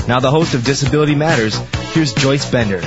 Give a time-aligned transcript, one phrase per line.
[0.09, 1.55] Now, the host of Disability Matters,
[1.93, 2.80] here's Joyce Bender.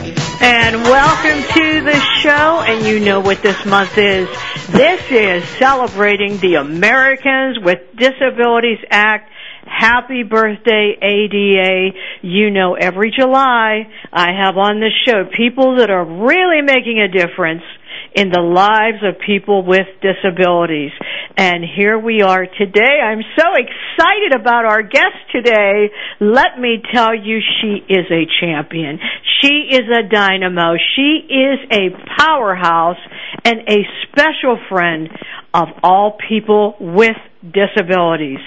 [0.44, 4.28] And welcome to the show, and you know what this month is.
[4.70, 9.30] This is celebrating the Americans with Disabilities Act.
[9.68, 11.92] Happy birthday, ADA.
[12.24, 17.08] You know, every July I have on the show people that are really making a
[17.08, 17.62] difference
[18.14, 20.92] in the lives of people with disabilities.
[21.38, 23.00] And here we are today.
[23.04, 25.90] I'm so excited about our guest today.
[26.20, 29.00] Let me tell you, she is a champion.
[29.42, 30.76] She is a dynamo.
[30.96, 31.90] She is a
[32.20, 33.00] powerhouse
[33.46, 35.10] and a special friend
[35.54, 38.40] of all people with disabilities.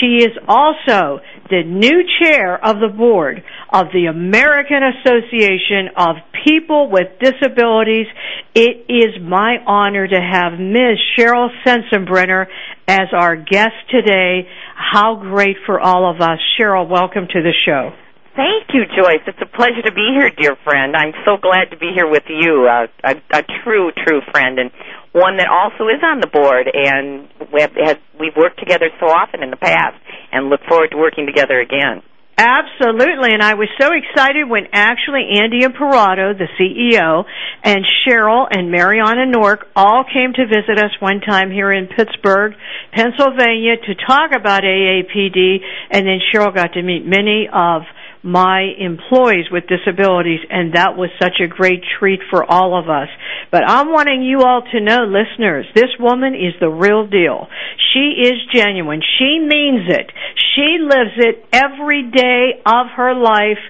[0.00, 6.90] She is also the new chair of the board of the American Association of People
[6.90, 8.06] with Disabilities.
[8.54, 10.98] It is my honor to have Ms.
[11.16, 12.46] Cheryl Sensenbrenner
[12.86, 14.48] as our guest today.
[14.76, 16.38] How great for all of us.
[16.58, 17.92] Cheryl, welcome to the show.
[18.38, 19.26] Thank you, Joyce.
[19.26, 20.94] It's a pleasure to be here, dear friend.
[20.94, 24.70] I'm so glad to be here with you, uh, a, a true, true friend, and
[25.10, 26.70] one that also is on the board.
[26.72, 29.98] And we have, has, we've worked together so often in the past,
[30.30, 32.06] and look forward to working together again.
[32.38, 37.24] Absolutely, and I was so excited when actually Andy Imparato, the CEO,
[37.64, 42.54] and Cheryl and Mariana Nork all came to visit us one time here in Pittsburgh,
[42.94, 45.58] Pennsylvania to talk about AAPD,
[45.90, 47.82] and then Cheryl got to meet many of
[48.22, 53.08] my employees with disabilities and that was such a great treat for all of us.
[53.50, 57.48] But I'm wanting you all to know, listeners, this woman is the real deal.
[57.94, 59.00] She is genuine.
[59.18, 60.10] She means it.
[60.54, 63.62] She lives it every day of her life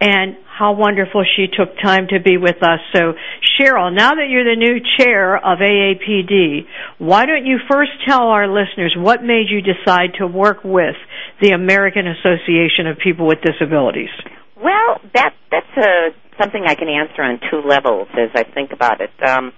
[0.00, 2.80] and how wonderful she took time to be with us.
[2.94, 3.12] So,
[3.58, 6.66] Cheryl, now that you're the new chair of AAPD,
[6.98, 10.96] why don't you first tell our listeners what made you decide to work with
[11.40, 14.10] the American Association of People with Disabilities?
[14.56, 19.00] Well, that that's a, something I can answer on two levels as I think about
[19.00, 19.10] it.
[19.26, 19.52] Um,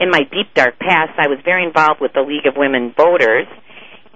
[0.00, 3.46] in my deep dark past, I was very involved with the League of Women Voters,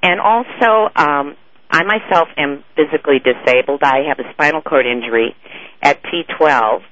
[0.03, 1.37] and also um,
[1.71, 3.83] I myself am physically disabled.
[3.83, 5.35] I have a spinal cord injury
[5.83, 6.83] at T12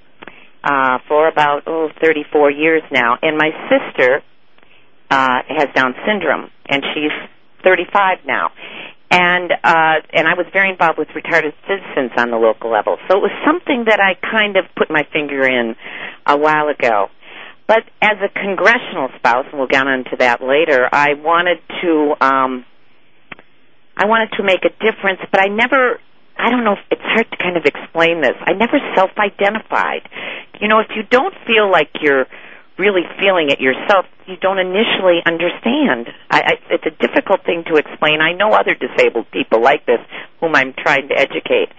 [0.65, 4.23] uh, for about oh, 34 years now, and my sister
[5.11, 7.13] uh, has Down syndrome, and she's
[7.65, 8.51] 35 now.
[9.09, 13.19] And uh, and I was very involved with retarded citizens on the local level, so
[13.19, 15.77] it was something that I kind of put my finger in
[16.27, 17.07] a while ago.
[17.69, 22.65] But as a congressional spouse, and we'll get into that later, I wanted to um,
[23.97, 26.01] I wanted to make a difference, but I never
[26.39, 28.37] I don't know if it's hard to kind of explain this.
[28.45, 30.09] I never self-identified.
[30.61, 32.27] You know, if you don't feel like you're
[32.79, 36.13] really feeling it yourself, you don't initially understand.
[36.31, 38.21] I, I, it's a difficult thing to explain.
[38.21, 40.01] I know other disabled people like this
[40.41, 41.73] whom I'm trying to educate.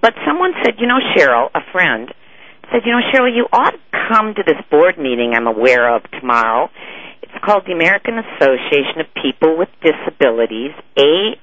[0.00, 2.12] But someone said, you know, Cheryl, a friend,
[2.72, 3.78] said, you know, Cheryl, you ought to
[4.10, 6.70] come to this board meeting I'm aware of tomorrow.
[7.22, 11.38] It's called the American Association of People with Disabilities, didn't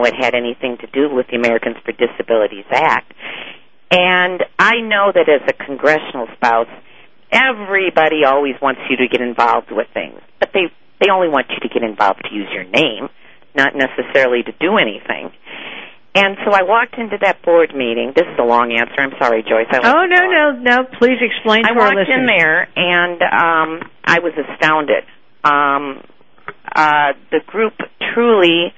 [0.00, 3.12] know it had anything to do with the Americans for Disabilities Act.
[3.90, 6.70] And I know that as a congressional spouse,
[7.32, 11.56] everybody always wants you to get involved with things, but they they only want you
[11.60, 13.08] to get involved to use your name,
[13.54, 15.32] not necessarily to do anything.
[16.14, 18.12] And so I walked into that board meeting.
[18.14, 18.98] This is a long answer.
[18.98, 19.66] I'm sorry, Joyce.
[19.70, 20.84] I oh no, no, no.
[20.98, 25.04] Please explain I walked in there, and um, I was astounded.
[25.42, 26.02] Um,
[26.74, 27.74] uh, the group
[28.12, 28.74] truly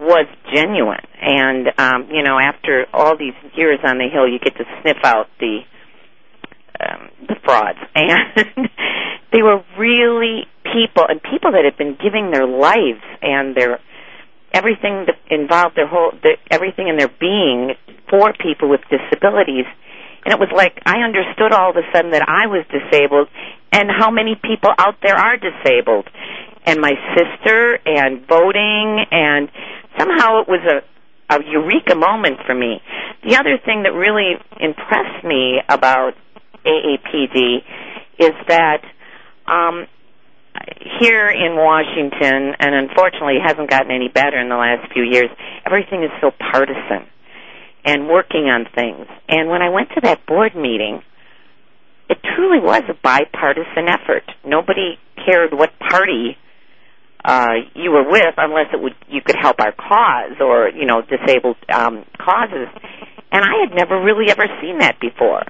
[0.00, 1.04] was genuine.
[1.20, 4.98] And um, you know, after all these years on the hill, you get to sniff
[5.04, 5.60] out the
[6.80, 8.68] um, the frauds, and
[9.32, 13.80] they were really people and people that had been giving their lives and their
[14.52, 17.74] everything that involved their whole their, everything in their being
[18.08, 19.66] for people with disabilities.
[20.24, 23.28] And it was like I understood all of a sudden that I was disabled
[23.72, 26.08] and how many people out there are disabled.
[26.66, 29.48] And my sister and voting and
[29.98, 30.82] somehow it was a
[31.28, 32.80] a eureka moment for me.
[33.24, 36.14] The other thing that really impressed me about
[36.64, 37.64] AAPD
[38.18, 38.82] is that
[39.46, 39.86] um,
[41.00, 45.28] here in Washington, and unfortunately it hasn't gotten any better in the last few years,
[45.64, 47.06] everything is so partisan
[47.84, 49.06] and working on things.
[49.28, 51.02] And when I went to that board meeting,
[52.08, 54.24] it truly was a bipartisan effort.
[54.44, 56.36] Nobody cared what party
[57.74, 61.56] you were with unless it would you could help our cause or you know disabled
[61.72, 62.68] um, causes.
[63.32, 65.42] And I had never really ever seen that before.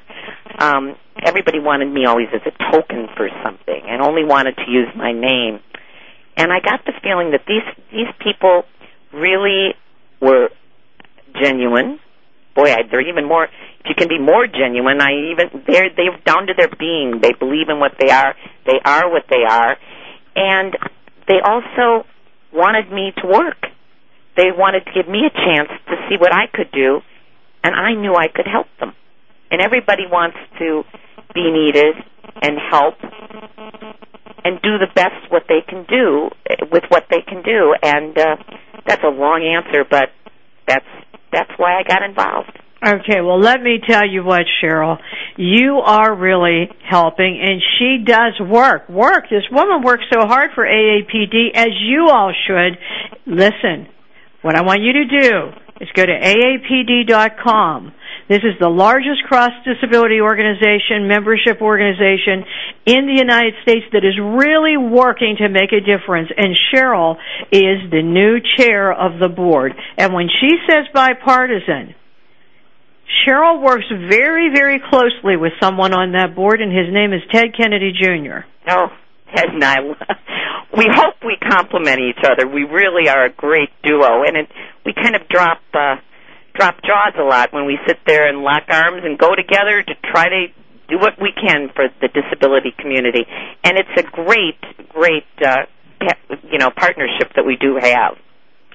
[0.58, 4.88] Um, everybody wanted me always as a token for something, and only wanted to use
[4.96, 5.60] my name.
[6.36, 8.64] And I got the feeling that these these people
[9.12, 9.74] really
[10.20, 10.48] were
[11.40, 12.00] genuine.
[12.54, 13.44] Boy, I, they're even more.
[13.44, 17.20] If you can be more genuine, I even they're they're down to their being.
[17.20, 18.34] They believe in what they are.
[18.64, 19.76] They are what they are,
[20.34, 20.74] and
[21.28, 22.06] they also
[22.52, 23.66] wanted me to work.
[24.36, 27.00] They wanted to give me a chance to see what I could do,
[27.64, 28.94] and I knew I could help them.
[29.50, 30.82] And everybody wants to
[31.34, 31.94] be needed
[32.42, 32.94] and help
[34.44, 36.30] and do the best what they can do
[36.70, 37.74] with what they can do.
[37.82, 38.36] And uh,
[38.86, 40.10] that's a long answer, but
[40.66, 40.86] that's
[41.32, 42.58] that's why I got involved.
[42.84, 44.98] Okay, well, let me tell you what, Cheryl.
[45.38, 48.88] You are really helping, and she does work.
[48.90, 49.30] Work.
[49.30, 52.78] This woman works so hard for AAPD, as you all should.
[53.26, 53.88] Listen,
[54.42, 57.92] what I want you to do is go to aapd.com.
[58.28, 62.44] This is the largest cross disability organization, membership organization
[62.84, 66.28] in the United States that is really working to make a difference.
[66.36, 67.16] And Cheryl
[67.52, 69.72] is the new chair of the board.
[69.96, 71.94] And when she says bipartisan,
[73.06, 77.54] Cheryl works very, very closely with someone on that board, and his name is Ted
[77.56, 78.46] Kennedy Jr.
[78.68, 78.88] Oh,
[79.34, 79.76] Ted and I,
[80.76, 82.46] we hope we complement each other.
[82.46, 84.48] We really are a great duo, and it,
[84.84, 85.96] we kind of drop uh,
[86.54, 89.94] drop jaws a lot when we sit there and lock arms and go together to
[90.10, 90.46] try to
[90.88, 93.26] do what we can for the disability community.
[93.62, 95.66] And it's a great, great, uh,
[96.50, 98.16] you know, partnership that we do have.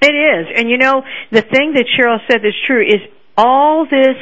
[0.01, 0.48] It is.
[0.56, 3.01] And you know, the thing that Cheryl said that's true is
[3.38, 4.18] all this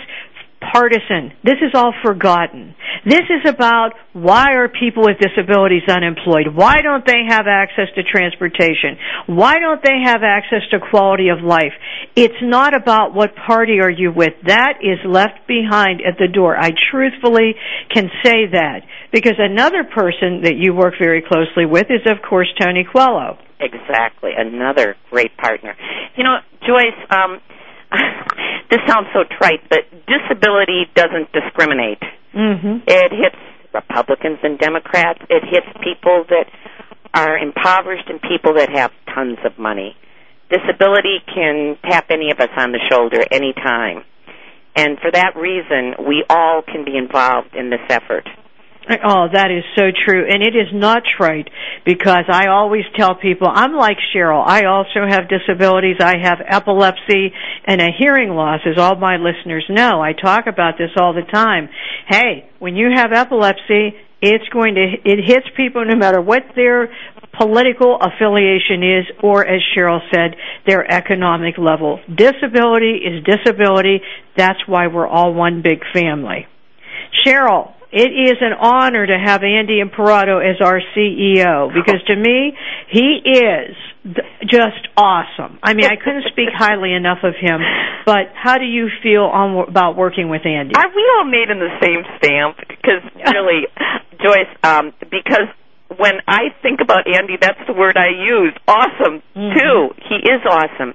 [0.60, 1.32] partisan.
[1.44, 2.76] This is all forgotten.
[3.06, 6.54] This is about why are people with disabilities unemployed?
[6.54, 8.98] Why don't they have access to transportation?
[9.28, 11.74] Why don't they have access to quality of life?
[12.16, 14.34] It's not about what party are you with.
[14.46, 16.58] That is left behind at the door.
[16.58, 17.56] I truthfully
[17.94, 18.82] can say that
[19.12, 23.38] because another person that you work very closely with is of course Tony Coelho.
[23.60, 24.32] Exactly.
[24.38, 25.76] Another great partner.
[26.16, 27.40] You know, Joyce, um,
[28.72, 32.02] this sounds so trite, but disability doesn't discriminate.
[32.36, 32.86] Mm-hmm.
[32.88, 33.42] It hits
[33.74, 35.20] Republicans and Democrats.
[35.30, 36.46] It hits people that
[37.14, 39.96] are impoverished and people that have tons of money.
[40.50, 44.04] Disability can tap any of us on the shoulder any time.
[44.76, 48.28] And for that reason, we all can be involved in this effort.
[48.90, 50.26] Oh, that is so true.
[50.28, 51.48] And it is not trite
[51.86, 54.44] because I always tell people, I'm like Cheryl.
[54.44, 55.98] I also have disabilities.
[56.00, 57.32] I have epilepsy
[57.66, 60.02] and a hearing loss, as all my listeners know.
[60.02, 61.70] I talk about this all the time.
[62.08, 66.92] Hey, when you have epilepsy, it's going to, it hits people no matter what their
[67.38, 72.00] political affiliation is, or as Cheryl said, their economic level.
[72.08, 74.02] Disability is disability.
[74.36, 76.48] That's why we're all one big family.
[77.26, 82.54] Cheryl, it is an honor to have Andy Imparato as our CEO because to me,
[82.92, 83.76] he is
[84.46, 85.60] just awesome.
[85.64, 87.60] I mean, I couldn't speak highly enough of him.
[88.06, 90.74] But how do you feel on, about working with Andy?
[90.76, 92.58] Are we all made in the same stamp?
[92.70, 93.02] Because
[93.34, 93.66] really,
[94.22, 95.50] Joyce, um, because
[95.98, 98.54] when I think about Andy, that's the word I use.
[98.68, 99.54] Awesome Mhm.
[99.58, 99.90] too.
[100.08, 100.94] He is awesome.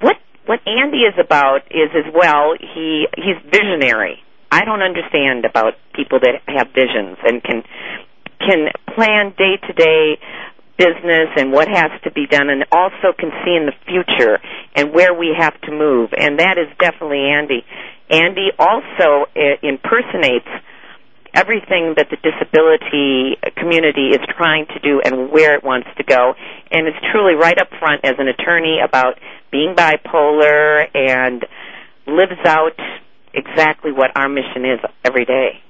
[0.00, 0.16] What
[0.46, 2.54] what Andy is about is as well.
[2.58, 4.22] He he's visionary.
[4.50, 7.62] I don't understand about people that have visions and can
[8.40, 10.18] can plan day to day
[10.78, 14.38] business and what has to be done and also can see in the future
[14.76, 17.64] and where we have to move and that is definitely Andy.
[18.08, 20.48] Andy also uh, impersonates
[21.34, 26.34] everything that the disability community is trying to do and where it wants to go
[26.70, 29.18] and is truly right up front as an attorney about
[29.50, 31.44] being bipolar and
[32.06, 32.78] lives out
[33.34, 35.60] exactly what our mission is every day.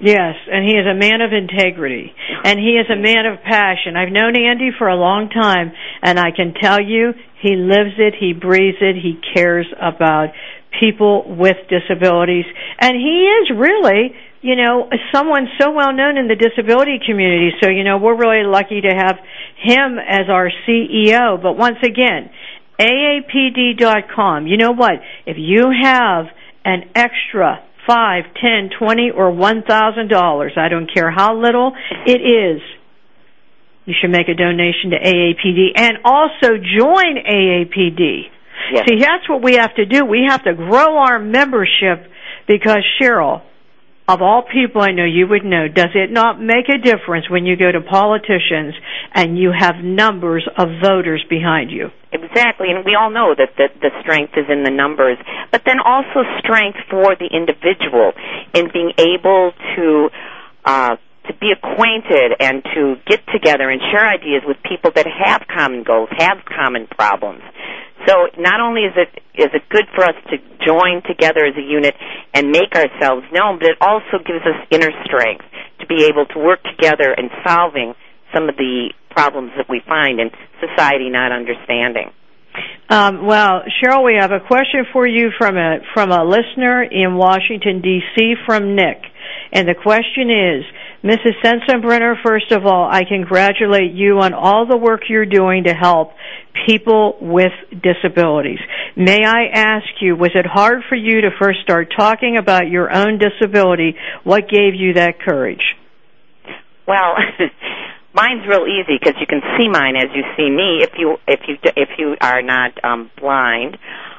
[0.00, 2.12] Yes, and he is a man of integrity,
[2.44, 3.96] and he is a man of passion.
[3.96, 8.14] I've known Andy for a long time, and I can tell you, he lives it,
[8.20, 10.34] he breathes it, he cares about
[10.78, 12.44] people with disabilities,
[12.78, 17.52] and he is really, you know, someone so well known in the disability community.
[17.62, 19.16] So, you know, we're really lucky to have
[19.56, 21.40] him as our CEO.
[21.40, 22.28] But once again,
[22.78, 24.46] AAPD.com.
[24.46, 25.00] You know what?
[25.24, 26.26] If you have
[26.66, 30.52] an extra five, ten, twenty, or one thousand dollars.
[30.56, 31.72] I don't care how little
[32.06, 32.60] it is.
[33.86, 38.22] You should make a donation to AAPD and also join AAPD.
[38.72, 38.84] Yes.
[38.88, 40.04] See, that's what we have to do.
[40.04, 42.10] We have to grow our membership
[42.48, 43.42] because Cheryl,
[44.08, 47.44] of all people I know you would know, does it not make a difference when
[47.44, 48.74] you go to politicians
[49.12, 51.90] and you have numbers of voters behind you?
[52.12, 55.18] Exactly, and we all know that the, the strength is in the numbers,
[55.50, 58.12] but then also strength for the individual
[58.54, 60.08] in being able to
[60.64, 60.96] uh,
[61.26, 65.82] to be acquainted and to get together and share ideas with people that have common
[65.82, 67.42] goals, have common problems.
[68.06, 71.62] So not only is it is it good for us to join together as a
[71.62, 71.94] unit
[72.32, 75.44] and make ourselves known, but it also gives us inner strength
[75.80, 77.94] to be able to work together in solving
[78.34, 82.12] some of the problems that we find in society not understanding.
[82.88, 87.16] Um, well, Cheryl, we have a question for you from a from a listener in
[87.16, 88.34] Washington D.C.
[88.46, 89.02] from Nick,
[89.52, 90.64] and the question is
[91.06, 91.38] Mrs.
[91.40, 96.10] Sensenbrenner, first of all, I congratulate you on all the work you're doing to help
[96.66, 98.58] people with disabilities.
[98.96, 102.92] May I ask you, was it hard for you to first start talking about your
[102.92, 103.94] own disability?
[104.24, 105.62] What gave you that courage?
[106.88, 107.14] Well,
[108.12, 110.82] mine's real easy because you can see mine as you see me.
[110.82, 113.78] If you if you if you are not um, blind,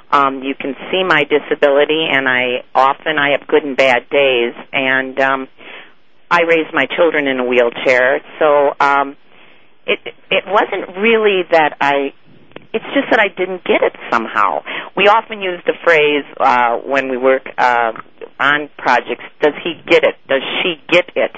[0.09, 4.53] um, you can see my disability, and I often I have good and bad days,
[4.71, 5.47] and um,
[6.29, 9.15] I raised my children in a wheelchair, so um,
[9.85, 12.13] it it wasn't really that I.
[12.73, 14.61] It's just that I didn't get it somehow.
[14.95, 17.93] We often use the phrase uh, when we work uh,
[18.39, 20.15] on projects: "Does he get it?
[20.27, 21.31] Does she get it?"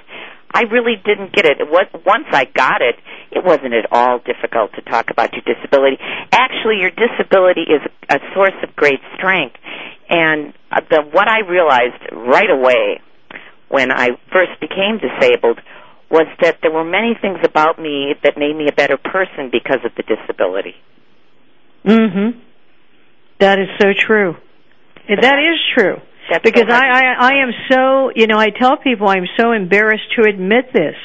[0.52, 1.62] I really didn't get it.
[1.62, 2.96] It was once I got it,
[3.32, 5.98] it wasn't at all difficult to talk about your disability.
[6.32, 9.56] Actually, your disability is a source of great strength.
[10.10, 13.00] And uh, the what I realized right away
[13.70, 15.60] when I first became disabled
[16.10, 19.80] was that there were many things about me that made me a better person because
[19.86, 20.76] of the disability.
[21.86, 22.36] Mhm.
[23.40, 24.36] That is so true.
[25.08, 26.02] That is true.
[26.30, 29.52] That's because so I, I I am so you know I tell people I'm so
[29.52, 30.96] embarrassed to admit this.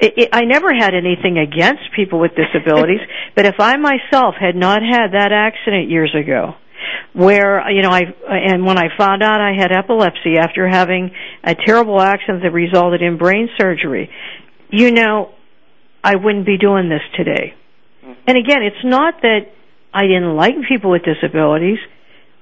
[0.00, 3.00] It, it, I never had anything against people with disabilities,
[3.36, 6.54] but if I myself had not had that accident years ago,
[7.12, 11.10] where you know I and when I found out I had epilepsy after having
[11.44, 14.10] a terrible accident that resulted in brain surgery,
[14.70, 15.30] you know,
[16.02, 17.54] I wouldn't be doing this today.
[18.02, 18.12] Mm-hmm.
[18.26, 19.52] And again, it's not that
[19.92, 21.78] I didn't like people with disabilities,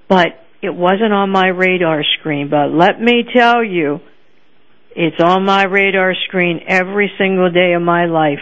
[0.08, 0.28] but
[0.62, 2.48] it wasn't on my radar screen.
[2.50, 4.00] But let me tell you,
[4.94, 8.40] it's on my radar screen every single day of my life,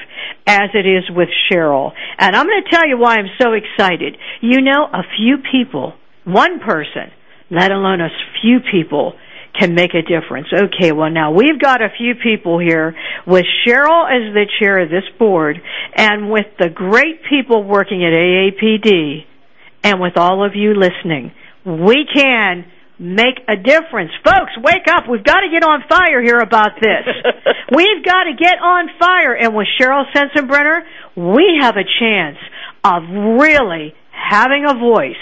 [0.49, 1.93] as it is with Cheryl.
[2.19, 4.17] And I'm going to tell you why I'm so excited.
[4.41, 5.93] You know, a few people,
[6.25, 7.13] one person,
[7.51, 8.09] let alone a
[8.41, 9.13] few people,
[9.59, 10.49] can make a difference.
[10.53, 12.95] Okay, well now we've got a few people here
[13.27, 15.61] with Cheryl as the chair of this board
[15.95, 19.25] and with the great people working at AAPD
[19.83, 21.33] and with all of you listening.
[21.65, 22.67] We can
[22.99, 24.11] make a difference.
[24.25, 25.05] Folks, wake up.
[25.09, 27.07] We've got to get on fire here about this.
[27.75, 29.35] We've got to get on fire.
[29.35, 30.83] And with Cheryl Sensenbrenner,
[31.17, 32.39] we have a chance
[32.85, 33.03] of
[33.39, 35.17] really having a voice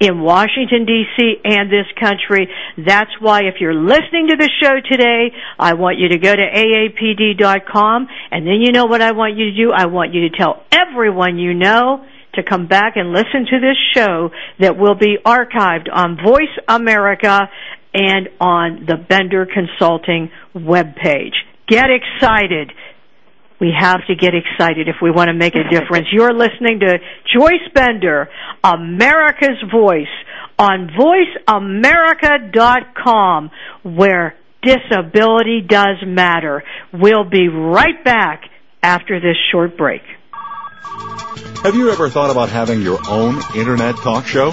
[0.00, 2.48] in Washington DC and this country.
[2.78, 6.42] That's why if you're listening to the show today, I want you to go to
[6.42, 9.72] aapd.com and then you know what I want you to do?
[9.72, 13.76] I want you to tell everyone you know to come back and listen to this
[13.94, 17.48] show that will be archived on Voice America
[17.92, 21.34] and on the Bender Consulting webpage.
[21.68, 22.72] Get excited.
[23.60, 26.06] We have to get excited if we want to make a difference.
[26.12, 26.98] You're listening to
[27.36, 28.28] Joyce Bender,
[28.64, 30.06] America's Voice,
[30.58, 30.88] on
[31.48, 33.50] voiceamerica.com,
[33.82, 36.62] where disability does matter.
[36.92, 38.44] We'll be right back
[38.82, 40.02] after this short break.
[41.62, 44.52] Have you ever thought about having your own internet talk show?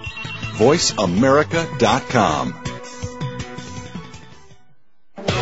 [0.56, 2.65] VoiceAmerica.com.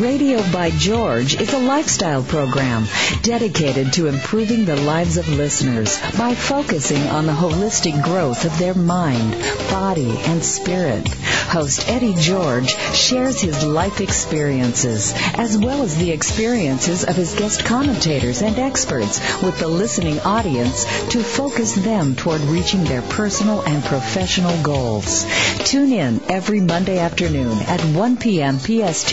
[0.00, 2.86] Radio by George is a lifestyle program
[3.22, 8.74] dedicated to improving the lives of listeners by focusing on the holistic growth of their
[8.74, 9.32] mind,
[9.70, 11.06] body, and spirit.
[11.08, 17.64] Host Eddie George shares his life experiences as well as the experiences of his guest
[17.64, 23.84] commentators and experts with the listening audience to focus them toward reaching their personal and
[23.84, 25.26] professional goals.
[25.64, 28.58] Tune in every Monday afternoon at 1 p.m.
[28.58, 29.12] PST,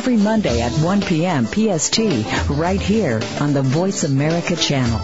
[0.01, 1.45] every Monday at 1 p.m.
[1.45, 1.99] PST
[2.49, 4.97] right here on the Voice America channel.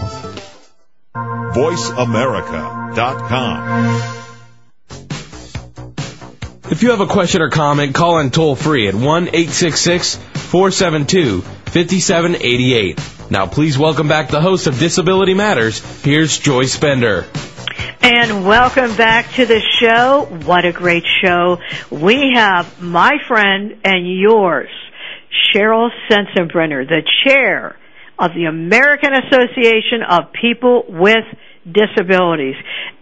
[1.14, 4.02] VoiceAmerica.com.
[6.72, 11.42] If you have a question or comment, call in toll free at 1 866 472
[11.42, 13.00] 5788.
[13.30, 15.78] Now, please welcome back the host of Disability Matters.
[16.02, 17.24] Here's Joyce Bender.
[18.00, 20.26] And welcome back to the show.
[20.44, 21.58] What a great show.
[21.88, 24.70] We have my friend and yours,
[25.54, 27.76] Cheryl Sensenbrenner, the chair
[28.18, 31.24] of the American Association of People with
[31.64, 32.56] Disabilities.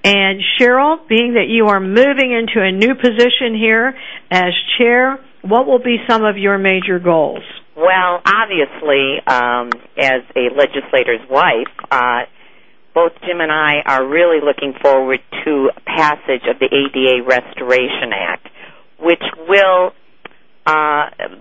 [0.05, 3.95] And Cheryl, being that you are moving into a new position here
[4.31, 7.43] as chair, what will be some of your major goals?
[7.77, 12.23] Well, obviously, um, as a legislator's wife, uh,
[12.95, 18.49] both Jim and I are really looking forward to passage of the ADA Restoration Act,
[18.99, 19.93] which will,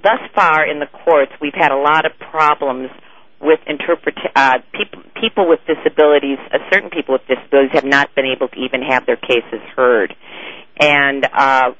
[0.03, 2.89] thus far in the courts, we've had a lot of problems
[3.41, 3.59] with
[4.35, 4.53] uh,
[5.19, 6.37] people with disabilities.
[6.53, 10.15] Uh, certain people with disabilities have not been able to even have their cases heard,
[10.79, 11.71] and uh,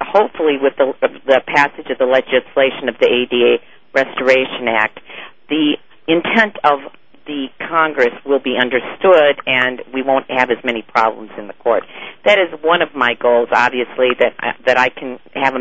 [0.00, 3.62] hopefully, with the, passage of the legislation of the ADA
[3.94, 5.00] Restoration Act,
[5.48, 5.76] the
[6.08, 6.80] intent of
[7.26, 11.84] the Congress will be understood and we won't have as many problems in the court.
[12.24, 15.54] That is one of my goals, obviously, that I, that I can have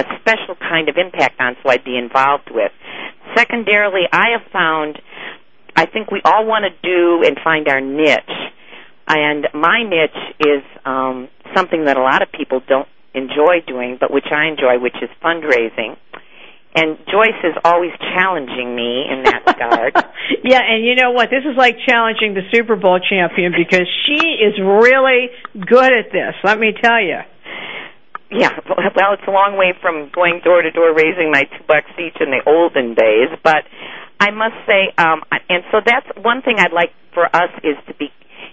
[0.00, 2.72] a, special kind of impact on so I'd be involved with.
[3.36, 4.98] Secondarily, I have found,
[5.76, 8.20] I think we all want to do and find our niche.
[9.06, 14.12] And my niche is um, something that a lot of people don't enjoy doing, but
[14.12, 15.96] which I enjoy, which is fundraising.
[16.74, 19.94] And Joyce is always challenging me in that regard.
[20.44, 21.30] yeah, and you know what?
[21.30, 26.34] This is like challenging the Super Bowl champion because she is really good at this.
[26.44, 27.20] Let me tell you.
[28.30, 31.90] Yeah, well, it's a long way from going door to door raising my two bucks
[31.98, 33.64] each in the olden days, but
[34.20, 37.94] I must say, um, and so that's one thing I'd like for us is to
[37.94, 38.10] be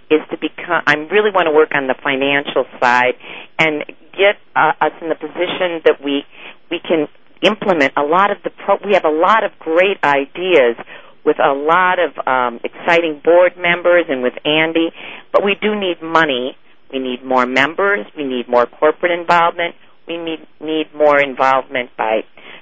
[0.09, 0.85] is to become.
[0.85, 3.17] I really want to work on the financial side
[3.57, 3.83] and
[4.13, 6.23] get uh, us in the position that we
[6.69, 7.07] we can
[7.41, 8.77] implement a lot of the pro.
[8.85, 10.77] We have a lot of great ideas
[11.25, 14.93] with a lot of um, exciting board members and with Andy,
[15.33, 16.55] but we do need money
[16.91, 18.05] we need more members.
[18.15, 19.75] We need more corporate involvement.
[20.07, 22.21] We need, need more involvement by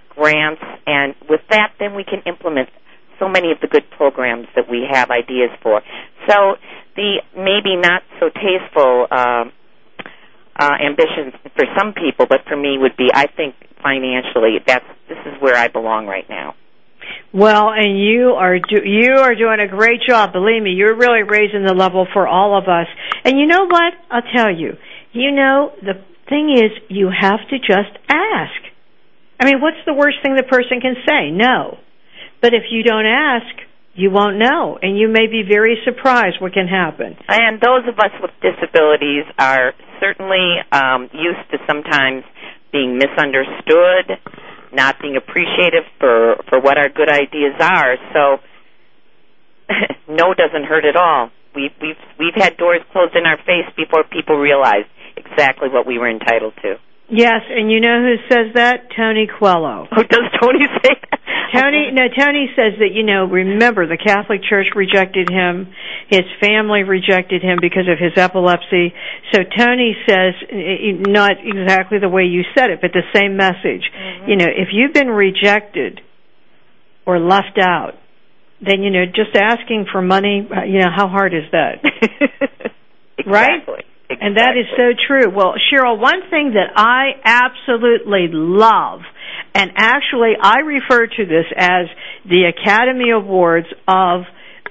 [0.10, 0.62] grants.
[0.88, 2.70] And with that, then we can implement
[3.20, 5.82] so many of the good programs that we have ideas for.
[6.28, 6.56] So
[6.96, 9.46] the maybe not so tasteful uh,
[10.60, 15.18] uh, ambitions for some people, but for me would be I think financially that's this
[15.26, 16.56] is where I belong right now.
[17.34, 20.34] Well, and you are do- you are doing a great job.
[20.34, 22.88] Believe me, you're really raising the level for all of us.
[23.26, 23.94] And you know what?
[24.12, 24.78] I'll tell you.
[25.12, 28.62] You know, the thing is, you have to just ask.
[29.40, 31.32] I mean, what's the worst thing the person can say?
[31.32, 31.78] No.
[32.42, 33.56] But if you don't ask,
[33.96, 37.16] you won't know, and you may be very surprised what can happen.
[37.28, 42.24] And those of us with disabilities are certainly um, used to sometimes
[42.72, 44.18] being misunderstood
[44.74, 47.96] not being appreciative for for what our good ideas are.
[48.14, 48.38] So
[50.08, 51.30] no doesn't hurt at all.
[51.56, 55.98] We've we've we've had doors closed in our face before people realized exactly what we
[55.98, 56.76] were entitled to.
[57.14, 58.90] Yes, and you know who says that?
[58.98, 59.88] Tony Coelho.
[59.92, 61.20] Oh, does Tony say that?
[61.54, 65.72] Tony, no, Tony says that, you know, remember the Catholic Church rejected him,
[66.10, 68.94] his family rejected him because of his epilepsy.
[69.32, 70.34] So Tony says,
[71.06, 73.86] not exactly the way you said it, but the same message.
[73.94, 74.30] Mm-hmm.
[74.30, 76.02] You know, if you've been rejected
[77.06, 77.94] or left out,
[78.60, 81.84] then, you know, just asking for money, uh, you know, how hard is that?
[83.20, 83.26] exactly.
[83.28, 83.86] Right?
[84.14, 84.28] Exactly.
[84.28, 85.30] And that is so true.
[85.30, 89.02] Well, Cheryl, one thing that I absolutely love
[89.56, 91.86] and actually, I refer to this as
[92.26, 94.22] the Academy Awards of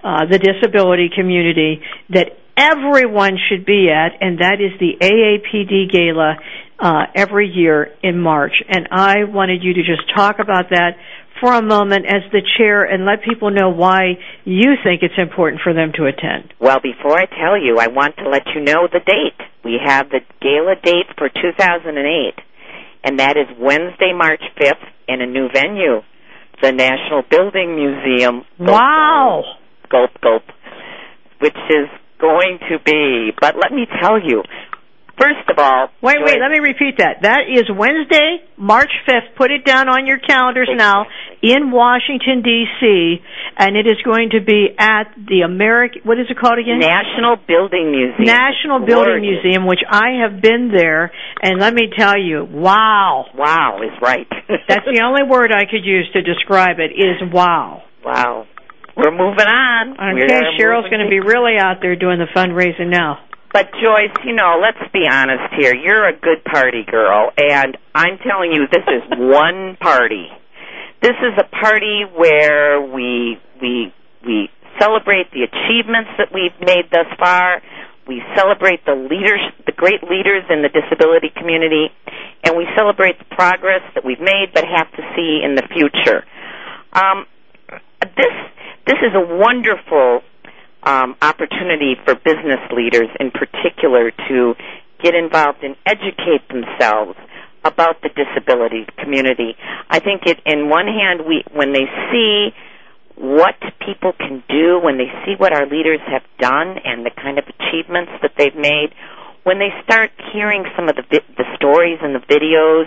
[0.03, 6.37] uh, the disability community that everyone should be at, and that is the AAPD Gala
[6.81, 8.55] uh, every year in March.
[8.69, 10.97] And I wanted you to just talk about that
[11.41, 15.61] for a moment as the chair and let people know why you think it's important
[15.63, 16.55] for them to attend.
[16.61, 19.41] Well, before I tell you, I want to let you know the date.
[19.65, 22.35] We have the gala date for 2008
[23.05, 26.03] and that is Wednesday, March 5th in a new venue,
[26.63, 28.43] the National Building Museum.
[28.59, 29.43] Wow.
[29.91, 30.43] Gulp, gulp,
[31.41, 31.89] which is
[32.21, 34.43] going to be, but let me tell you,
[35.23, 36.43] First of all, wait, wait.
[36.43, 37.23] Let me repeat that.
[37.23, 39.39] That is Wednesday, March fifth.
[39.39, 41.07] Put it down on your calendars now
[41.43, 43.23] in Washington D.C.
[43.57, 46.03] And it is going to be at the American.
[46.03, 46.83] What is it called again?
[46.83, 48.27] National Building Museum.
[48.27, 53.27] National Building Museum, which I have been there, and let me tell you, wow.
[53.33, 54.27] Wow is right.
[54.69, 56.99] That's the only word I could use to describe it.
[56.99, 57.83] Is wow.
[58.05, 58.47] Wow.
[58.97, 59.95] We're moving on.
[59.95, 63.23] Okay, Cheryl's going to be really out there doing the fundraising now.
[63.53, 65.75] But Joyce, you know, let's be honest here.
[65.75, 70.29] You're a good party girl, and I'm telling you, this is one party.
[71.03, 73.93] This is a party where we we
[74.25, 74.49] we
[74.81, 77.61] celebrate the achievements that we've made thus far.
[78.09, 81.93] We celebrate the leaders, the great leaders in the disability community,
[82.45, 86.25] and we celebrate the progress that we've made, but have to see in the future.
[86.95, 87.27] Um,
[88.17, 88.35] this
[88.87, 90.23] this is a wonderful
[90.85, 94.55] Um, opportunity for business leaders in particular to
[95.03, 97.17] get involved and educate themselves
[97.65, 99.55] about the disability community.
[99.89, 102.51] I think it, in one hand, we, when they see
[103.15, 103.55] what
[103.87, 107.45] people can do, when they see what our leaders have done and the kind of
[107.47, 108.91] achievements that they've made,
[109.45, 111.03] when they start hearing some of the,
[111.37, 112.87] the stories and the videos,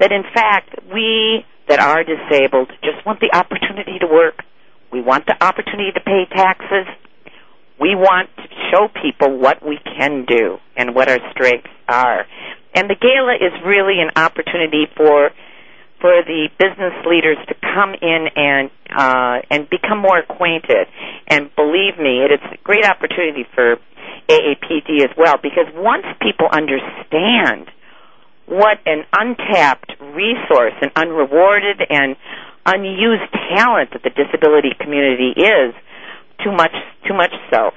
[0.00, 4.42] that in fact, we that are disabled just want the opportunity to work.
[4.90, 6.86] We want the opportunity to pay taxes.
[7.80, 12.26] We want to show people what we can do and what our strengths are.
[12.74, 15.30] And the gala is really an opportunity for
[16.00, 20.86] for the business leaders to come in and uh, and become more acquainted.
[21.26, 23.76] And believe me, it is a great opportunity for
[24.28, 27.70] AAPD as well because once people understand
[28.46, 32.16] what an untapped resource, an unrewarded and
[32.64, 35.74] unused talent that the disability community is,
[36.42, 36.74] too much
[37.06, 37.70] too much so,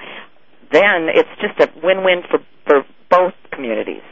[0.72, 4.04] then it's just a win-win for for both communities.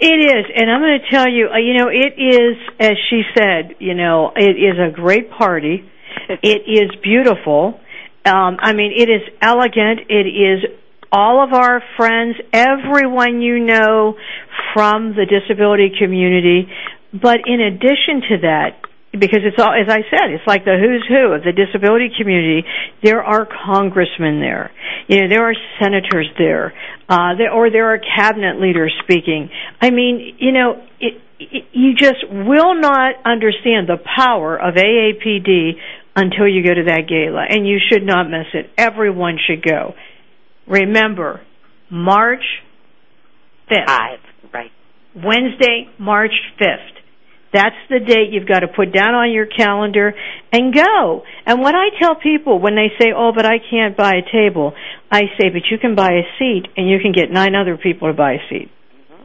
[0.00, 3.22] It is, and I'm going to tell you, uh, you know, it is, as she
[3.36, 5.88] said, you know, it is a great party.
[6.28, 7.80] it is beautiful.
[8.26, 10.00] Um, I mean, it is elegant.
[10.08, 10.64] It is
[11.12, 14.16] all of our friends, everyone you know
[14.72, 16.68] from the disability community.
[17.12, 18.83] But in addition to that,
[19.18, 22.66] because it's all, as I said, it's like the who's who of the disability community.
[23.02, 24.70] There are congressmen there,
[25.08, 26.74] you know, there are senators there,
[27.08, 29.50] uh, there, or there are cabinet leaders speaking.
[29.80, 35.72] I mean, you know, it, it, you just will not understand the power of AAPD
[36.16, 38.70] until you go to that gala, and you should not miss it.
[38.78, 39.94] Everyone should go.
[40.66, 41.40] Remember,
[41.90, 42.44] March
[43.68, 43.88] fifth.
[44.52, 44.70] Right.
[45.14, 47.03] Wednesday, March fifth.
[47.54, 50.12] That's the date you've got to put down on your calendar
[50.52, 51.22] and go.
[51.46, 54.74] And what I tell people when they say, oh, but I can't buy a table,
[55.10, 58.08] I say, but you can buy a seat and you can get nine other people
[58.08, 58.70] to buy a seat.
[59.12, 59.24] Mm-hmm.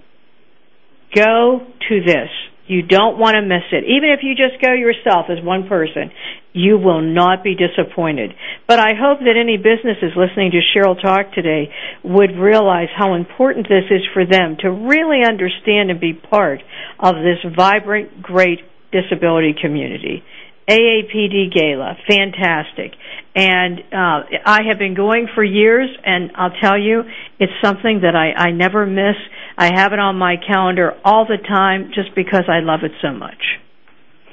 [1.16, 2.30] Go to this.
[2.70, 3.82] You don't want to miss it.
[3.90, 6.12] Even if you just go yourself as one person,
[6.54, 8.30] you will not be disappointed.
[8.68, 13.66] But I hope that any businesses listening to Cheryl talk today would realize how important
[13.68, 16.62] this is for them to really understand and be part
[17.00, 18.60] of this vibrant, great
[18.92, 20.22] disability community.
[20.70, 22.94] AAPD Gala, fantastic.
[23.36, 27.02] And uh, I have been going for years, and I'll tell you,
[27.40, 29.16] it's something that I, I never miss.
[29.60, 33.12] I have it on my calendar all the time just because I love it so
[33.12, 33.60] much.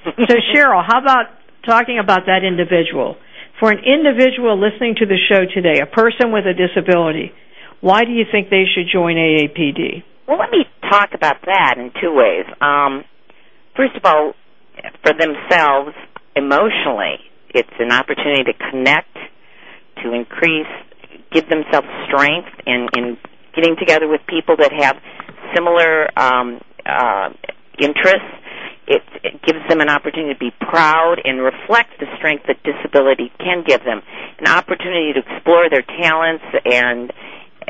[0.04, 1.26] so, Cheryl, how about
[1.66, 3.16] talking about that individual?
[3.58, 7.32] For an individual listening to the show today, a person with a disability,
[7.80, 10.04] why do you think they should join AAPD?
[10.28, 12.46] Well, let me talk about that in two ways.
[12.60, 13.02] Um,
[13.74, 14.32] first of all,
[15.02, 15.90] for themselves,
[16.36, 17.18] emotionally,
[17.50, 19.16] it's an opportunity to connect,
[20.04, 20.70] to increase,
[21.32, 23.18] give themselves strength in, in
[23.56, 24.96] getting together with people that have
[25.57, 27.31] similar um, uh,
[27.79, 28.37] interests.
[28.87, 33.33] It, it gives them an opportunity to be proud and reflect the strength that disability
[33.38, 34.01] can give them,
[34.38, 37.12] an opportunity to explore their talents and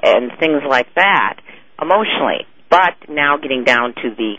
[0.02, 1.40] and things like that
[1.80, 2.44] emotionally.
[2.68, 4.36] But now getting down to the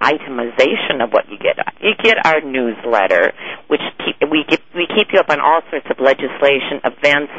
[0.00, 1.56] itemization of what you get.
[1.80, 3.32] You get our newsletter,
[3.68, 7.32] which keep, we get, we keep you up on all sorts of legislation, events,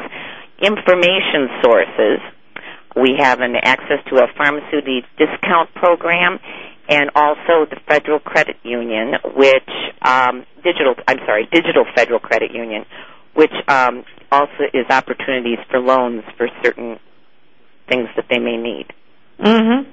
[0.62, 2.18] information sources.
[2.96, 6.38] We have an access to a pharmaceutical discount program,
[6.88, 9.70] and also the Federal Credit Union, which
[10.02, 12.84] um, digital I'm sorry, Digital Federal Credit Union,
[13.34, 16.98] which um, also is opportunities for loans for certain
[17.88, 18.86] things that they may need.
[19.38, 19.90] Mm-hmm.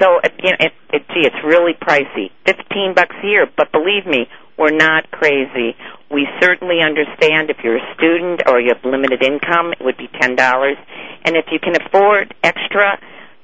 [0.00, 2.30] So again, it, it, gee, it's really pricey.
[2.44, 4.26] Fifteen bucks a year, but believe me,
[4.58, 5.76] we're not crazy.
[6.10, 10.08] We certainly understand if you're a student or you have limited income, it would be
[10.20, 10.76] ten dollars.
[11.24, 12.98] And if you can afford extra,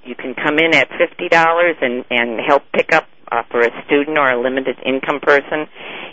[0.04, 3.70] you can come in at fifty dollars and and help pick up uh, for a
[3.86, 5.66] student or a limited income person,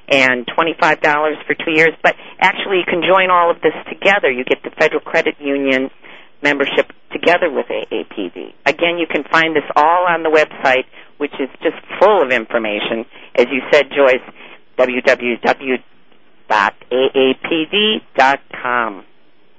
[0.10, 1.94] and twenty five dollars for two years.
[2.04, 4.32] But actually, you can join all of this together.
[4.32, 5.90] You get the Federal Credit Union
[6.42, 8.54] membership together with AAPD.
[8.66, 10.86] Again, you can find this all on the website,
[11.18, 13.06] which is just full of information.
[13.36, 14.24] As you said, Joyce,
[14.80, 15.76] www.aapd.com.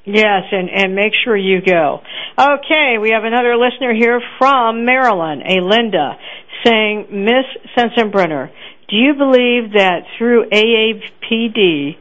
[0.07, 2.01] Yes, and, and make sure you go.
[2.39, 6.17] Okay, we have another listener here from Maryland, a Linda,
[6.65, 7.45] saying, Miss
[7.77, 8.51] Sensenbrenner,
[8.89, 11.99] do you believe that through AAPD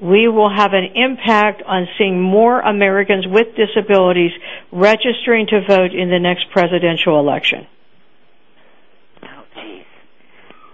[0.00, 4.32] we will have an impact on seeing more Americans with disabilities
[4.72, 7.66] registering to vote in the next presidential election.
[9.22, 9.84] Oh, jeez.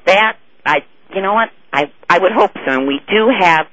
[0.06, 1.48] That, I, you know what?
[1.76, 2.72] I, I would hope so.
[2.72, 3.66] And we do have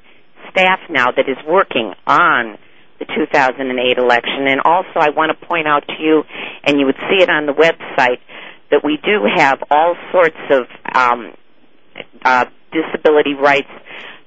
[0.52, 2.58] staff now that is working on
[3.00, 4.48] the 2008 election.
[4.48, 6.24] And also, I want to point out to you,
[6.66, 8.20] and you would see it on the website,
[8.72, 11.32] that we do have all sorts of um,
[12.26, 13.72] uh, disability rights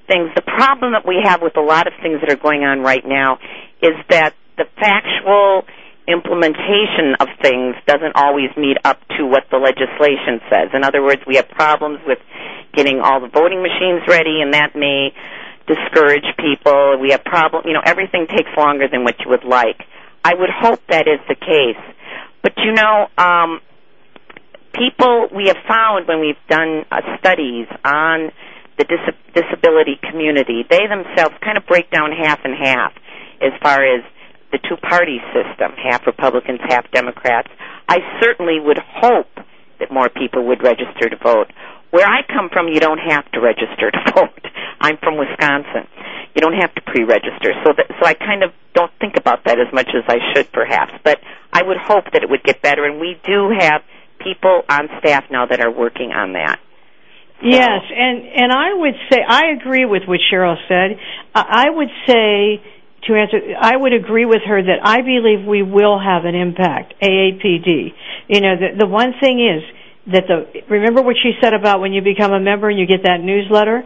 [0.07, 0.31] things.
[0.35, 3.03] The problem that we have with a lot of things that are going on right
[3.05, 3.39] now
[3.81, 5.63] is that the factual
[6.07, 10.71] implementation of things doesn't always meet up to what the legislation says.
[10.73, 12.19] In other words, we have problems with
[12.73, 15.11] getting all the voting machines ready, and that may
[15.67, 16.97] discourage people.
[16.99, 19.83] We have problem, you know, everything takes longer than what you would like.
[20.23, 21.83] I would hope that is the case.
[22.41, 23.59] But you know, um,
[24.73, 28.31] people we have found when we've done uh, studies on
[28.77, 30.63] the dis- disability community.
[30.69, 32.93] They themselves kind of break down half and half
[33.41, 34.03] as far as
[34.51, 37.49] the two party system, half Republicans, half Democrats.
[37.87, 39.31] I certainly would hope
[39.79, 41.51] that more people would register to vote.
[41.91, 44.45] Where I come from, you don't have to register to vote.
[44.79, 45.87] I'm from Wisconsin.
[46.35, 47.53] You don't have to pre-register.
[47.65, 50.51] So that, so I kind of don't think about that as much as I should
[50.51, 50.93] perhaps.
[51.03, 51.19] But
[51.51, 53.81] I would hope that it would get better and we do have
[54.19, 56.59] people on staff now that are working on that.
[57.41, 60.97] Yes, and and I would say I agree with what Cheryl said.
[61.35, 62.63] I would say
[63.07, 66.93] to answer, I would agree with her that I believe we will have an impact.
[67.01, 67.93] AAPD.
[68.27, 69.63] You know, the the one thing is
[70.13, 73.03] that the remember what she said about when you become a member and you get
[73.03, 73.83] that newsletter.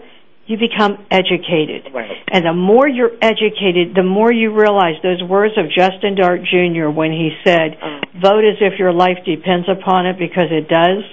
[0.47, 1.93] You become educated.
[1.93, 2.11] Right.
[2.29, 6.89] And the more you're educated, the more you realize those words of Justin Dart Jr.
[6.89, 7.99] when he said, Oh.
[8.19, 11.05] vote as if your life depends upon it because it does.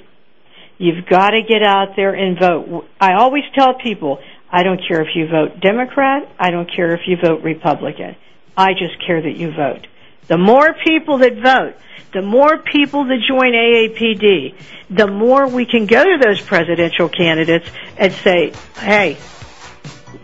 [0.79, 2.87] You've got to get out there and vote.
[3.01, 4.19] I always tell people,
[4.51, 8.17] I don't care if you vote Democrat, I don't care if you vote Republican.
[8.57, 9.87] I just care that you vote.
[10.27, 11.75] The more people that vote,
[12.13, 14.55] the more people that join AAPD,
[14.91, 19.19] the more we can go to those presidential candidates and say, hey,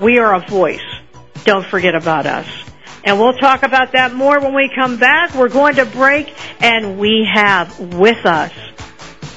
[0.00, 0.82] we are a voice.
[1.44, 2.46] Don't forget about us.
[3.04, 5.34] And we'll talk about that more when we come back.
[5.34, 8.52] We're going to break and we have with us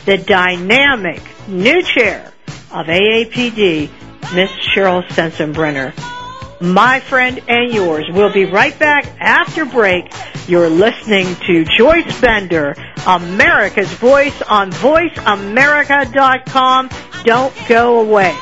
[0.05, 2.31] the dynamic new chair
[2.71, 3.89] of AAPD,
[4.33, 5.93] Miss Cheryl Sensenbrenner.
[6.59, 8.05] My friend and yours.
[8.11, 10.11] We'll be right back after break.
[10.47, 16.89] You're listening to Joyce Bender, America's Voice on VoiceAmerica.com.
[17.23, 18.35] Don't go away.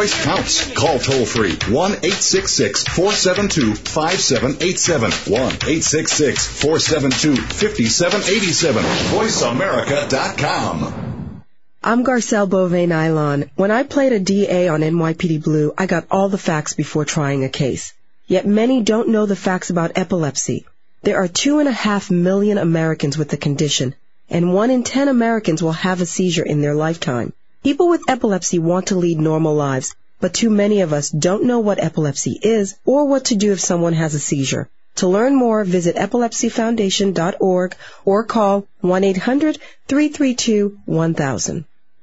[0.00, 0.72] Voice counts.
[0.72, 5.10] Call toll free 1 866 472 5787.
[5.30, 8.82] 1 866 472 5787.
[9.12, 11.42] VoiceAmerica.com.
[11.84, 13.50] I'm Garcelle Beauvais Nilon.
[13.56, 17.44] When I played a DA on NYPD Blue, I got all the facts before trying
[17.44, 17.92] a case.
[18.26, 20.64] Yet many don't know the facts about epilepsy.
[21.02, 23.94] There are two and a half million Americans with the condition,
[24.30, 27.34] and one in ten Americans will have a seizure in their lifetime.
[27.62, 31.58] People with epilepsy want to lead normal lives, but too many of us don't know
[31.58, 34.70] what epilepsy is or what to do if someone has a seizure.
[34.96, 41.64] To learn more, visit epilepsyfoundation.org or call 1-800-332-1000.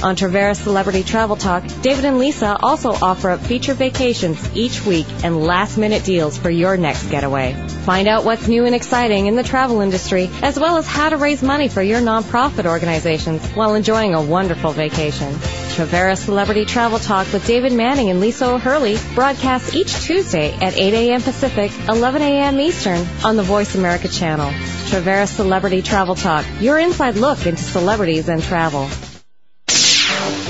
[0.00, 5.06] On Traveras Celebrity Travel Talk, David and Lisa also offer up feature vacations each week
[5.24, 7.52] and last minute deals for your next getaway.
[7.82, 11.16] Find out what's new and exciting in the travel industry, as well as how to
[11.16, 15.32] raise money for your nonprofit organizations while enjoying a wonderful vacation.
[15.32, 20.94] Traveras Celebrity Travel Talk with David Manning and Lisa O'Hurley broadcasts each Tuesday at 8
[20.94, 21.22] a.m.
[21.22, 22.60] Pacific, 11 a.m.
[22.60, 24.50] Eastern on the Voice America channel.
[24.90, 28.88] Traveras Celebrity Travel Talk, your inside look into celebrities and travel.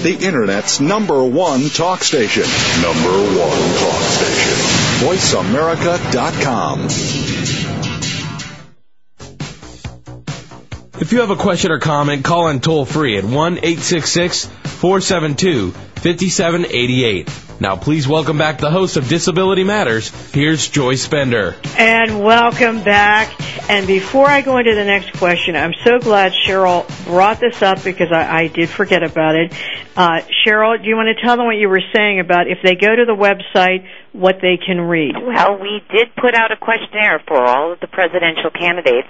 [0.03, 2.45] The Internet's number one talk station.
[2.83, 4.55] Number one talk station.
[5.09, 6.85] VoiceAmerica.com.
[11.01, 15.73] If you have a question or comment, call in toll free at 1 866 472
[15.73, 17.48] 5788.
[17.61, 20.11] Now, please welcome back the host of Disability Matters.
[20.33, 21.57] Here's Joyce Bender.
[21.77, 23.35] And welcome back.
[23.69, 27.83] And before I go into the next question, I'm so glad Cheryl brought this up
[27.83, 29.53] because I, I did forget about it.
[29.97, 32.77] Uh, Cheryl, do you want to tell them what you were saying about if they
[32.77, 35.17] go to the website, what they can read?
[35.17, 39.09] Well, we did put out a questionnaire for all of the presidential candidates,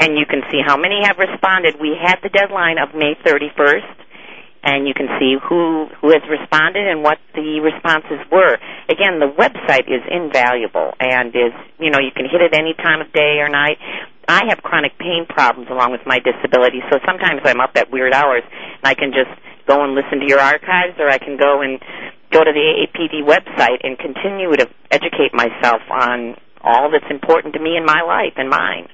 [0.00, 1.76] and you can see how many have responded.
[1.80, 4.04] We had the deadline of May 31st
[4.64, 8.56] and you can see who who has responded and what the responses were.
[8.88, 13.04] Again, the website is invaluable and is you know you can hit it any time
[13.04, 13.76] of day or night.
[14.26, 18.14] I have chronic pain problems along with my disability, so sometimes I'm up at weird
[18.14, 19.30] hours and I can just
[19.68, 21.78] go and listen to your archives or I can go and
[22.32, 27.60] go to the AAPD website and continue to educate myself on all that's important to
[27.60, 28.88] me in my life and mine.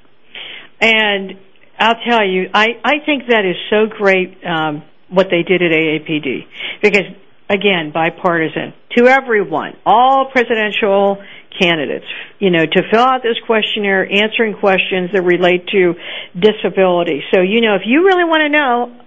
[0.81, 1.39] And
[1.79, 5.71] I'll tell you, I, I think that is so great um, what they did at
[5.71, 6.47] AAPD.
[6.81, 7.05] Because,
[7.49, 8.73] again, bipartisan.
[8.97, 11.21] To everyone, all presidential
[11.59, 12.05] candidates,
[12.39, 15.93] you know, to fill out this questionnaire answering questions that relate to
[16.33, 17.21] disability.
[17.33, 19.05] So, you know, if you really want to know,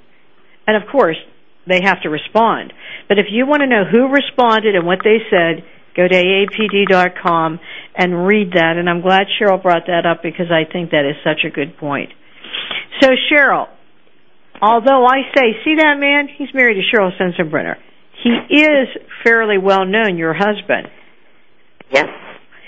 [0.67, 1.17] and of course,
[1.67, 2.73] they have to respond.
[3.09, 5.65] But if you want to know who responded and what they said,
[5.97, 7.61] go to aapd.com
[7.97, 8.77] and read that.
[8.77, 11.77] And I'm glad Cheryl brought that up because I think that is such a good
[11.79, 12.11] point.
[13.01, 13.69] So Cheryl,
[14.61, 16.29] although I say, see that man?
[16.29, 17.77] He's married to Cheryl Sensenbrenner.
[18.23, 18.89] He is
[19.23, 20.89] fairly well known, your husband.
[21.91, 22.07] Yes.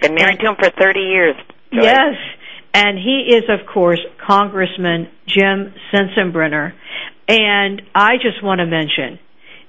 [0.03, 1.35] Been married to him for 30 years.
[1.73, 1.85] Joyce.
[1.85, 2.15] Yes.
[2.75, 6.73] And he is, of course, Congressman Jim Sensenbrenner.
[7.29, 9.19] And I just want to mention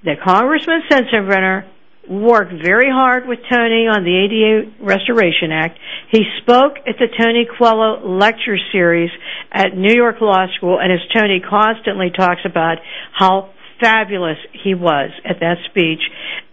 [0.04, 1.66] that Congressman Sensenbrenner
[2.10, 5.78] worked very hard with Tony on the ADA Restoration Act.
[6.12, 9.12] He spoke at the Tony Coelho lecture series
[9.52, 12.78] at New York Law School, and as Tony constantly talks about
[13.14, 16.02] how fabulous he was at that speech.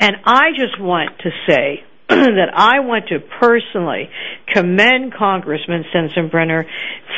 [0.00, 4.10] And I just want to say that I want to personally
[4.52, 6.64] commend Congressman Sensenbrenner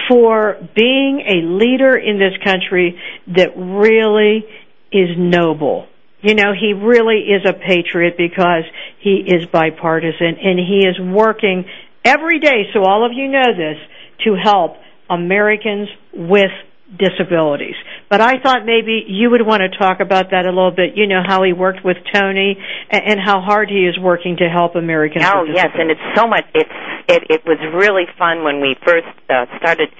[0.09, 4.45] for being a leader in this country that really
[4.93, 5.89] is noble
[6.27, 8.65] you know, he really is a patriot because
[8.99, 11.67] he is bipartisan and he is working
[12.05, 13.79] every day, so all of you know this,
[14.25, 14.75] to help
[15.09, 16.51] Americans with
[16.99, 17.77] disabilities.
[18.11, 20.97] But I thought maybe you would want to talk about that a little bit.
[20.97, 22.57] You know how he worked with Tony
[22.91, 25.25] and, how hard he is working to help Americans.
[25.27, 26.45] Oh yes, and it's so much.
[26.55, 26.71] It's
[27.09, 27.23] it.
[27.31, 29.91] It was really fun when we first uh, started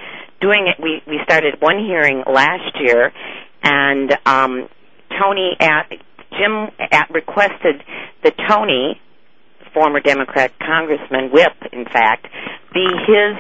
[0.41, 0.83] doing it.
[0.83, 3.13] We we started one hearing last year,
[3.63, 4.69] and um,
[5.21, 5.91] Tony at
[6.39, 6.71] Jim
[7.11, 7.83] requested
[8.25, 9.01] that Tony,
[9.75, 12.27] former Democrat Congressman Whip, in fact,
[12.73, 13.37] be his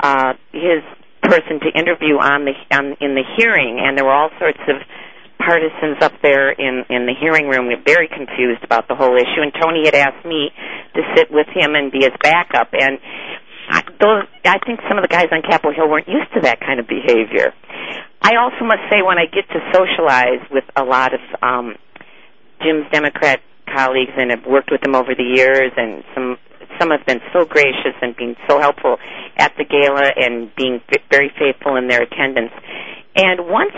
[0.00, 0.82] uh, his
[1.22, 2.54] person to interview on the
[3.00, 4.76] in the hearing, and there were all sorts of
[5.38, 9.42] partisans up there in in the hearing room, very confused about the whole issue.
[9.42, 10.50] And Tony had asked me
[10.94, 12.72] to sit with him and be his backup.
[12.72, 12.98] And
[13.68, 16.86] I think some of the guys on Capitol Hill weren't used to that kind of
[16.86, 17.52] behavior.
[18.22, 21.76] I also must say, when I get to socialize with a lot of um,
[22.62, 23.40] Jim's Democrat
[23.72, 26.38] colleagues and have worked with them over the years, and some
[26.78, 28.98] some have been so gracious and being so helpful
[29.36, 30.80] at the gala and being
[31.10, 32.52] very faithful in their attendance.
[33.14, 33.72] And once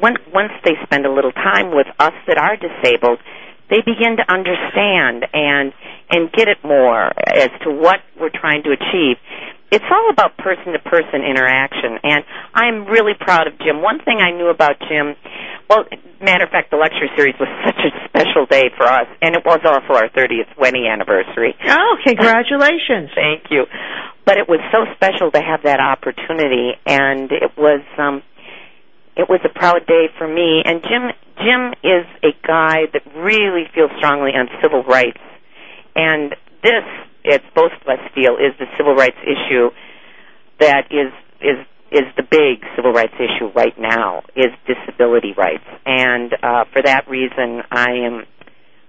[0.00, 3.18] once once they spend a little time with us that are disabled,
[3.70, 5.72] they begin to understand and
[6.10, 9.16] and get it more as to what we're trying to achieve.
[9.72, 13.80] It's all about person to person interaction, and I'm really proud of Jim.
[13.80, 15.16] One thing I knew about Jim,
[15.68, 15.88] well,
[16.20, 19.42] matter of fact, the lecture series was such a special day for us, and it
[19.46, 21.56] was also our 30th wedding anniversary.
[21.66, 23.10] Oh, congratulations!
[23.16, 23.64] Thank you.
[24.26, 28.22] But it was so special to have that opportunity, and it was um,
[29.16, 30.62] it was a proud day for me.
[30.64, 35.20] And Jim Jim is a guy that really feels strongly on civil rights.
[35.96, 36.84] And this,
[37.24, 39.70] as both of us feel, is the civil rights issue
[40.60, 41.58] that is is
[41.90, 45.64] is the big civil rights issue right now is disability rights.
[45.84, 48.24] And uh, for that reason, I am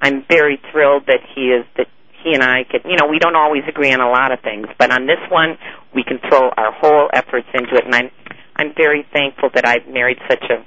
[0.01, 1.88] I'm very thrilled that he is that
[2.23, 4.67] he and I could you know we don't always agree on a lot of things,
[4.79, 5.57] but on this one
[5.93, 7.86] we can throw our whole efforts into it.
[7.86, 8.09] And I'm
[8.55, 10.63] I'm very thankful that I've married such a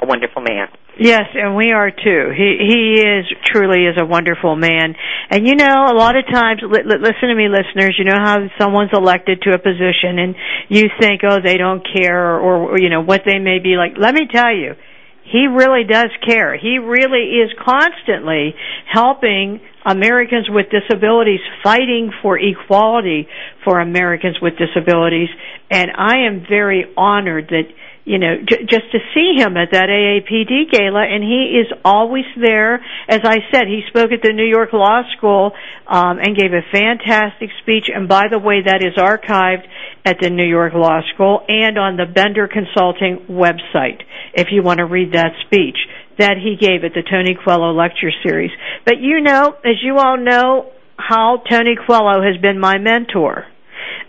[0.00, 0.68] a wonderful man.
[0.98, 2.32] Yes, and we are too.
[2.36, 4.94] He he is truly is a wonderful man.
[5.30, 7.94] And you know, a lot of times, li- li- listen to me, listeners.
[7.98, 10.34] You know how someone's elected to a position, and
[10.68, 13.92] you think, oh, they don't care, or, or you know what they may be like.
[13.96, 14.74] Let me tell you,
[15.22, 16.58] he really does care.
[16.58, 18.54] He really is constantly
[18.90, 23.28] helping Americans with disabilities, fighting for equality
[23.64, 25.28] for Americans with disabilities.
[25.70, 27.68] And I am very honored that
[28.08, 32.24] you know, j- just to see him at that AAPD gala, and he is always
[32.40, 32.76] there.
[33.06, 35.52] As I said, he spoke at the New York Law School
[35.86, 37.90] um, and gave a fantastic speech.
[37.94, 39.68] And by the way, that is archived
[40.06, 44.00] at the New York Law School and on the Bender Consulting website
[44.32, 45.76] if you want to read that speech
[46.18, 48.50] that he gave at the Tony Coelho Lecture Series.
[48.86, 53.44] But you know, as you all know, how Tony Coelho has been my mentor.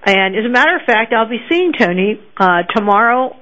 [0.05, 3.35] And as a matter of fact, I'll be seeing Tony uh, tomorrow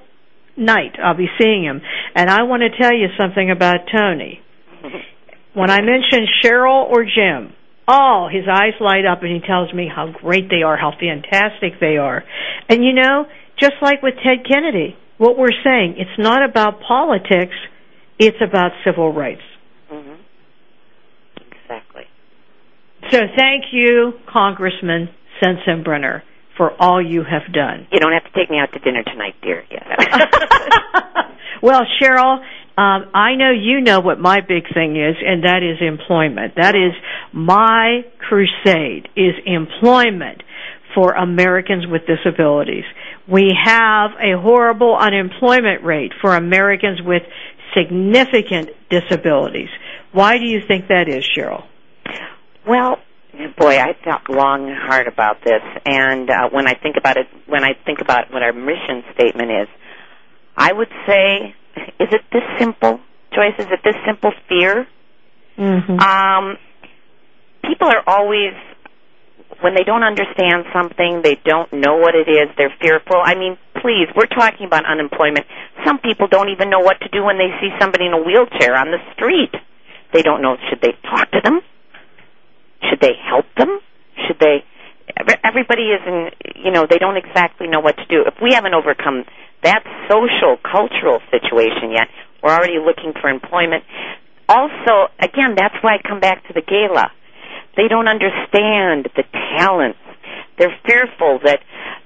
[0.58, 0.97] night.
[1.01, 1.82] I'll be seeing him.
[2.16, 4.41] And I want to tell you something about Tony.
[5.53, 7.53] When I mention Cheryl or Jim,
[7.88, 11.80] oh, his eyes light up and he tells me how great they are, how fantastic
[11.80, 12.24] they are.
[12.70, 13.26] And you know,
[13.60, 17.55] just like with Ted Kennedy, what we're saying, it's not about politics,
[18.20, 19.41] it's about civil rights.
[19.91, 20.22] Mm-hmm.
[21.51, 22.03] Exactly.
[23.12, 25.10] So thank you, Congressman
[25.41, 26.22] Sensenbrenner
[26.58, 27.88] for all you have done.
[27.91, 29.64] You don't have to take me out to dinner tonight, dear.
[31.62, 32.39] Well, Cheryl,
[32.78, 36.53] um, I know you know what my big thing is, and that is employment.
[36.55, 36.93] That is
[37.34, 40.43] my crusade is employment
[40.93, 42.84] for Americans with disabilities.
[43.28, 47.24] We have a horrible unemployment rate for Americans with
[47.76, 49.70] significant disabilities.
[50.12, 51.64] Why do you think that is, Cheryl?
[52.68, 52.97] Well,
[53.58, 57.28] boy, I thought long and hard about this, and uh, when I think about it,
[57.48, 59.68] when I think about what our mission statement is,
[60.56, 61.56] I would say,
[62.00, 63.00] is it this simple,
[63.34, 63.56] Joyce?
[63.60, 64.32] Is it this simple?
[64.50, 64.88] Fear.
[65.58, 66.00] Mm-hmm.
[66.00, 66.58] Um,
[67.64, 68.54] people are always
[69.62, 73.18] when they don't understand something, they don't know what it is, they're fearful.
[73.24, 75.46] I mean, please, we're talking about unemployment.
[75.86, 78.78] Some people don't even know what to do when they see somebody in a wheelchair
[78.78, 79.54] on the street.
[80.14, 81.62] They don't know should they talk to them?
[82.84, 83.80] Should they help them?
[84.28, 84.63] Should they?
[85.43, 88.23] Everybody isn't, you know, they don't exactly know what to do.
[88.28, 89.25] If we haven't overcome
[89.63, 92.07] that social, cultural situation yet,
[92.43, 93.84] we're already looking for employment.
[94.47, 97.11] Also, again, that's why I come back to the gala.
[97.75, 99.23] They don't understand the
[99.57, 99.99] talents.
[100.57, 101.59] They're fearful that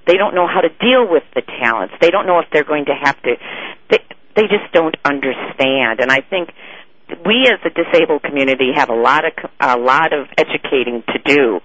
[0.07, 1.93] they don't know how to deal with the talents.
[2.01, 3.36] They don't know if they're going to have to.
[3.89, 3.99] They,
[4.36, 5.99] they just don't understand.
[5.99, 6.49] And I think
[7.26, 11.59] we as a disabled community have a lot of a lot of educating to do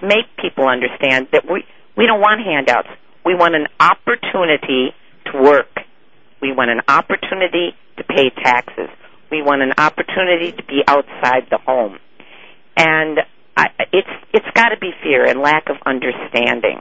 [0.00, 1.64] to make people understand that we
[1.96, 2.88] we don't want handouts.
[3.24, 4.94] We want an opportunity
[5.32, 5.68] to work.
[6.40, 8.88] We want an opportunity to pay taxes.
[9.30, 11.98] We want an opportunity to be outside the home.
[12.76, 13.18] And
[13.56, 16.80] I, it's it's got to be fear and lack of understanding.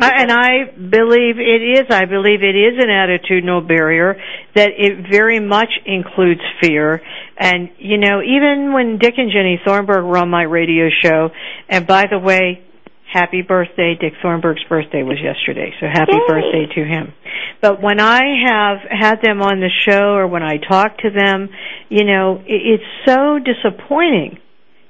[0.00, 1.86] And I believe it is.
[1.90, 4.16] I believe it is an attitudinal barrier
[4.54, 7.02] that it very much includes fear.
[7.36, 11.30] And, you know, even when Dick and Ginny Thornburgh were on my radio show,
[11.68, 12.64] and by the way,
[13.12, 13.96] happy birthday.
[13.98, 16.28] Dick Thornburgh's birthday was yesterday, so happy Yay.
[16.28, 17.12] birthday to him.
[17.60, 21.48] But when I have had them on the show or when I talk to them,
[21.88, 24.38] you know, it's so disappointing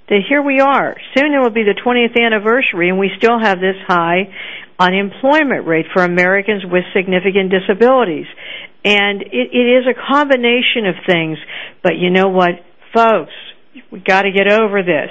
[0.09, 0.97] that here we are.
[1.17, 4.33] Soon it will be the 20th anniversary and we still have this high
[4.79, 8.27] unemployment rate for Americans with significant disabilities.
[8.85, 11.39] And it, it is a combination of things.
[11.83, 12.53] But you know what,
[12.95, 13.33] folks?
[13.91, 15.11] We've got to get over this.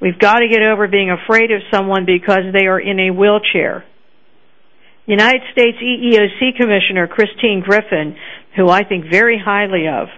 [0.00, 3.84] We've got to get over being afraid of someone because they are in a wheelchair.
[5.06, 8.16] United States EEOC Commissioner Christine Griffin,
[8.56, 10.08] who I think very highly of,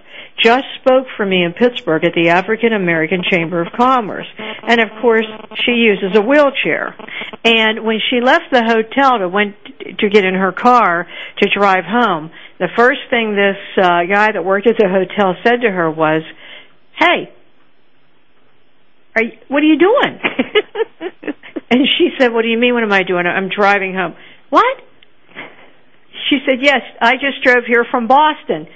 [0.43, 4.27] just spoke for me in Pittsburgh at the African American Chamber of Commerce.
[4.67, 5.25] And of course,
[5.65, 6.95] she uses a wheelchair.
[7.43, 9.55] And when she left the hotel to went
[9.99, 11.07] to get in her car
[11.39, 15.61] to drive home, the first thing this uh, guy that worked at the hotel said
[15.61, 16.21] to her was,
[16.99, 17.31] "Hey,
[19.15, 20.19] are you, what are you doing?"
[21.71, 22.73] and she said, "What do you mean?
[22.73, 23.25] What am I doing?
[23.25, 24.15] I'm driving home."
[24.49, 24.77] What?
[26.29, 28.67] She said, "Yes, I just drove here from Boston."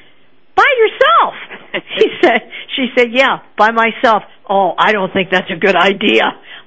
[0.60, 1.84] By yourself.
[1.98, 2.42] she said,
[2.76, 4.24] she said, yeah, by myself.
[4.50, 6.24] Oh, I don't think that's a good idea.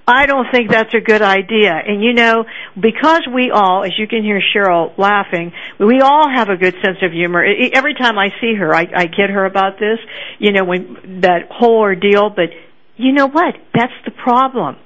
[0.06, 1.72] I don't think that's a good idea.
[1.74, 6.48] And you know, because we all, as you can hear Cheryl laughing, we all have
[6.48, 7.44] a good sense of humor.
[7.74, 9.98] Every time I see her, I, I kid her about this,
[10.38, 12.50] you know, when that whole ordeal, but
[12.96, 13.54] you know what?
[13.74, 14.76] That's the problem.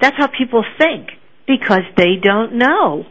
[0.00, 1.08] That's how people think
[1.46, 3.04] because they don't know.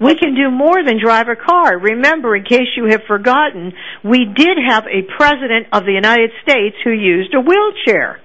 [0.00, 1.78] We can do more than drive a car.
[1.78, 3.72] Remember, in case you have forgotten,
[4.04, 8.20] we did have a president of the United States who used a wheelchair.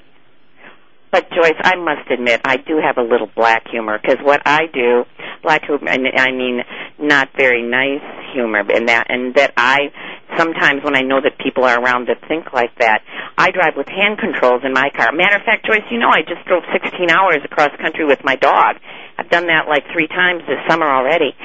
[1.14, 4.66] But Joyce, I must admit, I do have a little black humor because what I
[4.74, 5.06] do,
[5.44, 6.62] black humor, I mean,
[6.98, 8.02] not very nice
[8.34, 9.94] humor, and that, and that I
[10.36, 13.06] sometimes when I know that people are around that think like that,
[13.38, 15.14] I drive with hand controls in my car.
[15.14, 18.36] Matter of fact, Joyce, you know, I just drove 16 hours across country with my
[18.36, 18.82] dog.
[19.20, 21.38] I've done that like three times this summer already.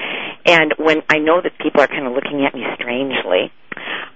[0.46, 3.52] And when I know that people are kind of looking at me strangely,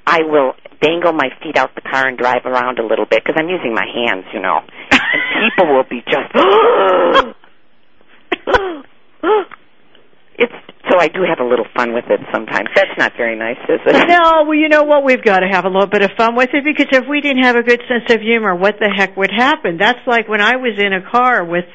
[0.07, 3.37] I will dangle my feet out the car and drive around a little bit because
[3.39, 4.61] I'm using my hands, you know.
[4.91, 6.35] And people will be just,
[10.39, 10.53] it's
[10.91, 12.69] so I do have a little fun with it sometimes.
[12.75, 14.09] That's not very nice, is it?
[14.09, 15.05] No, well, you know what?
[15.05, 17.45] We've got to have a little bit of fun with it because if we didn't
[17.45, 19.79] have a good sense of humor, what the heck would happen?
[19.79, 21.67] That's like when I was in a car with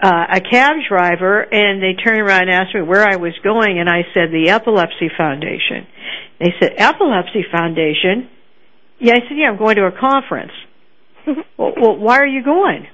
[0.00, 3.78] uh, a cab driver and they turned around and asked me where I was going
[3.78, 5.86] and I said the Epilepsy Foundation.
[6.42, 8.28] They said, Epilepsy Foundation?
[8.98, 10.50] Yeah, I said, yeah, I'm going to a conference.
[11.56, 12.88] well, well, why are you going?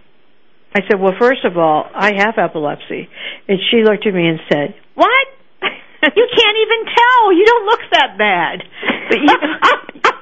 [0.75, 3.09] I said, well, first of all, I have epilepsy.
[3.49, 5.27] And she looked at me and said, what?
[5.65, 7.33] you can't even tell.
[7.33, 8.65] You don't look that bad.
[9.09, 9.33] But you,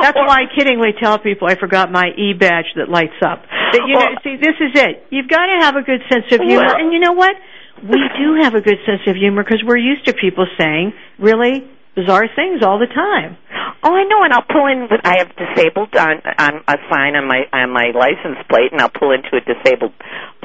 [0.00, 3.44] that's why I kiddingly tell people I forgot my e badge that lights up.
[3.72, 4.20] But you know, oh.
[4.24, 5.04] see, this is it.
[5.10, 7.36] You've got to have a good sense of humor, well, and you know what?
[7.82, 11.68] We do have a good sense of humor because we're used to people saying really
[11.94, 13.36] bizarre things all the time.
[13.82, 14.86] Oh, I know, and I'll pull in.
[14.90, 18.80] With, I have disabled on on a sign on my on my license plate, and
[18.80, 19.92] I'll pull into a disabled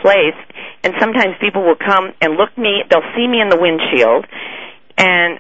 [0.02, 0.38] place.
[0.84, 2.84] And sometimes people will come and look me.
[2.90, 4.26] They'll see me in the windshield,
[4.98, 5.38] and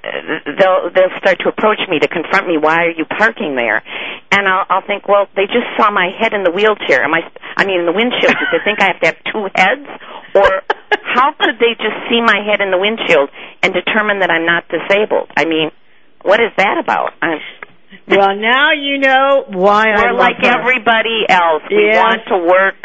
[0.62, 2.58] they'll they'll start to approach me to confront me.
[2.62, 3.82] Why are you parking there?
[4.30, 7.01] And I'll I'll think, well, they just saw my head in the wheelchair.
[7.01, 7.26] Am I?
[7.58, 8.38] I mean, in the windshield.
[8.38, 9.89] Did they think I have to have two heads,
[10.38, 10.62] or
[11.18, 13.34] how could they just see my head in the windshield
[13.66, 15.34] and determine that I'm not disabled?
[15.36, 15.74] I mean
[16.28, 17.13] what is that about?
[17.21, 17.39] I'm,
[18.09, 20.59] well, now you know why we're I like her.
[20.59, 21.63] everybody else.
[21.71, 22.03] We yes.
[22.03, 22.75] want to work.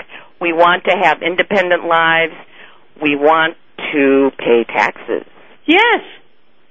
[0.40, 2.34] We want to have independent lives.
[3.02, 3.56] We want
[3.92, 5.26] to pay taxes.
[5.66, 6.02] Yes,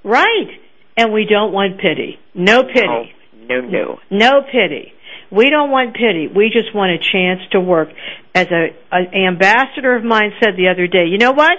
[0.05, 0.47] right.
[0.95, 2.19] And we don't want pity.
[2.33, 3.13] No pity.
[3.35, 3.99] No, no, no.
[4.09, 4.93] No pity.
[5.29, 6.27] We don't want pity.
[6.33, 7.89] We just want a chance to work.
[8.33, 11.57] As a an ambassador of mine said the other day, you know what?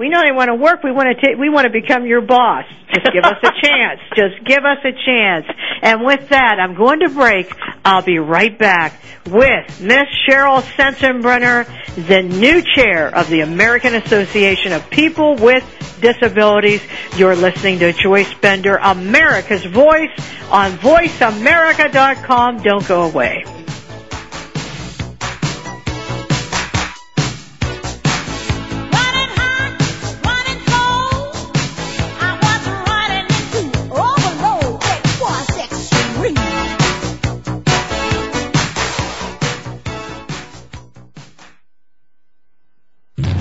[0.00, 2.22] We know only want to work, we want to take, we want to become your
[2.22, 2.64] boss.
[2.88, 4.00] Just give us a chance.
[4.16, 5.44] Just give us a chance.
[5.82, 7.54] And with that, I'm going to break.
[7.84, 8.94] I'll be right back
[9.26, 11.66] with Miss Cheryl Sensenbrenner,
[12.08, 15.64] the new chair of the American Association of People with
[16.00, 16.80] Disabilities.
[17.18, 20.16] You're listening to Joyce Bender, America's Voice
[20.50, 22.62] on VoiceAmerica.com.
[22.62, 23.44] Don't go away.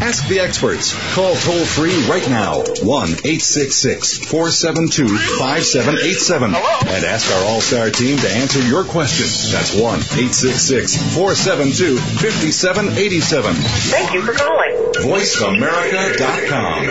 [0.09, 0.97] Ask the experts.
[1.13, 5.07] Call toll free right now 1 866 472
[5.37, 9.27] 5787 and ask our All Star team to answer your question.
[9.53, 13.53] That's 1 866 472 5787.
[13.53, 14.71] Thank you for calling.
[14.97, 16.87] VoiceAmerica.com.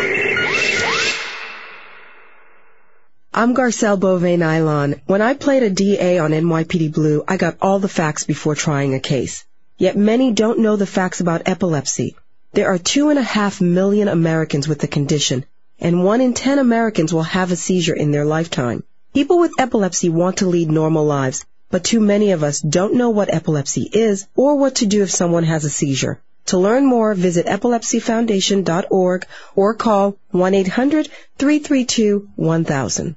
[3.35, 5.01] I'm Garcelle Beauvais Nilon.
[5.07, 8.95] When I played a DA on NYPD Blue, I got all the facts before trying
[8.95, 9.45] a case.
[9.77, 12.15] Yet many don't know the facts about epilepsy.
[12.53, 15.45] There are two and a half million Americans with the condition,
[15.79, 18.83] and one in ten Americans will have a seizure in their lifetime.
[19.15, 23.11] People with epilepsy want to lead normal lives, but too many of us don't know
[23.11, 26.21] what epilepsy is or what to do if someone has a seizure.
[26.47, 33.17] To learn more, visit epilepsyfoundation.org or call 1-800-332-1000.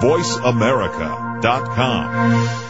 [0.00, 2.64] VoiceAmerica.com.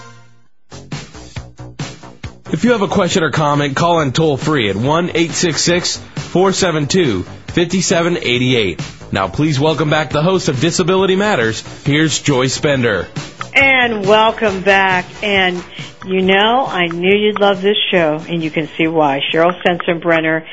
[2.50, 7.22] If you have a question or comment, call in toll free at 1 866 472
[7.22, 9.12] 5788.
[9.12, 11.60] Now, please welcome back the host of Disability Matters.
[11.84, 13.08] Here's Joyce Bender.
[13.54, 15.04] And welcome back.
[15.22, 15.62] And
[16.06, 19.20] you know, I knew you'd love this show, and you can see why.
[19.30, 20.46] Cheryl Sensenbrenner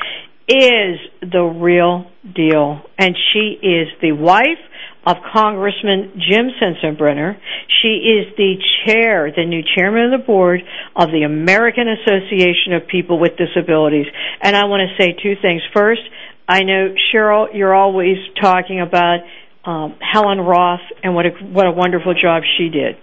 [0.48, 4.58] is the real deal, and she is the wife
[5.06, 7.38] of Congressman Jim Sensenbrenner.
[7.80, 10.60] She is the chair, the new chairman of the board
[10.96, 14.06] of the American Association of People with Disabilities.
[14.42, 15.62] And I want to say two things.
[15.72, 16.02] First,
[16.48, 19.20] I know Cheryl, you're always talking about
[19.64, 22.96] um, Helen Roth and what a what a wonderful job she did.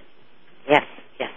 [0.70, 0.84] Yes,
[1.20, 1.32] yes.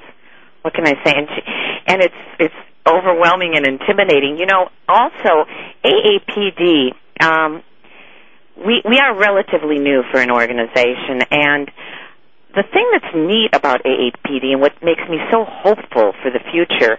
[0.62, 1.12] What can I say?
[1.16, 1.42] And, she,
[1.86, 2.54] and it's it's
[2.86, 4.36] overwhelming and intimidating.
[4.38, 5.46] You know, also
[5.84, 6.90] AAPD.
[7.20, 7.62] Um,
[8.56, 11.70] we we are relatively new for an organization, and
[12.54, 16.98] the thing that's neat about AAPD and what makes me so hopeful for the future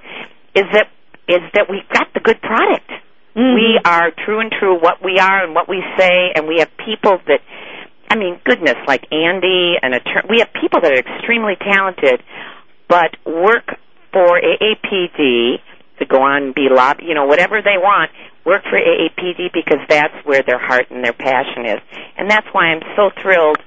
[0.53, 0.87] is that
[1.27, 2.89] is that we've got the good product.
[3.35, 3.55] Mm-hmm.
[3.55, 6.69] We are true and true what we are and what we say, and we have
[6.77, 7.41] people that,
[8.09, 12.23] I mean, goodness, like Andy Imperato, we have people that are extremely talented,
[12.87, 13.77] but work
[14.13, 15.59] for AAPD
[15.99, 18.11] to go on and be lobby, you know, whatever they want,
[18.47, 21.83] work for AAPD because that's where their heart and their passion is.
[22.17, 23.59] And that's why I'm so thrilled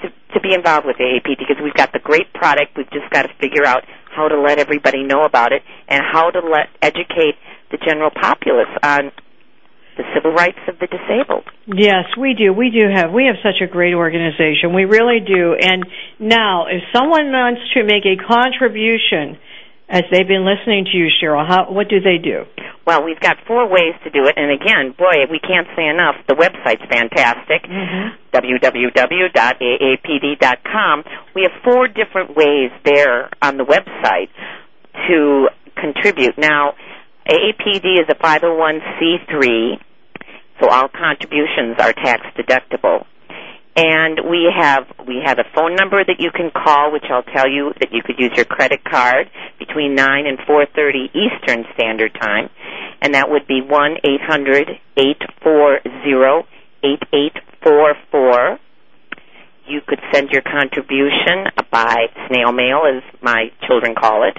[0.00, 2.78] to, to be involved with AAPD because we've got the great product.
[2.78, 6.30] We've just got to figure out how to let everybody know about it and how
[6.30, 7.36] to let educate
[7.70, 9.12] the general populace on
[9.98, 11.44] the civil rights of the disabled.
[11.66, 12.54] Yes, we do.
[12.54, 14.72] We do have we have such a great organization.
[14.72, 15.52] We really do.
[15.60, 15.84] And
[16.18, 19.36] now, if someone wants to make a contribution
[19.90, 22.46] as they've been listening to you, Cheryl, how what do they do?
[22.86, 26.14] Well, we've got four ways to do it, and again, boy, we can't say enough.
[26.28, 27.64] The website's fantastic.
[27.64, 28.14] Mm-hmm.
[28.32, 29.34] www.aapd.com.
[31.34, 34.30] We have four different ways there on the website
[35.08, 36.38] to contribute.
[36.38, 36.74] Now,
[37.28, 39.78] AAPD is a 501c3,
[40.60, 43.06] so all contributions are tax deductible.
[43.76, 47.48] And we have we have a phone number that you can call, which I'll tell
[47.48, 52.12] you that you could use your credit card between nine and four thirty Eastern Standard
[52.20, 52.50] Time,
[53.00, 56.44] and that would be one eight hundred eight four zero
[56.82, 58.58] eight eight four four.
[59.68, 64.36] You could send your contribution by snail mail, as my children call it.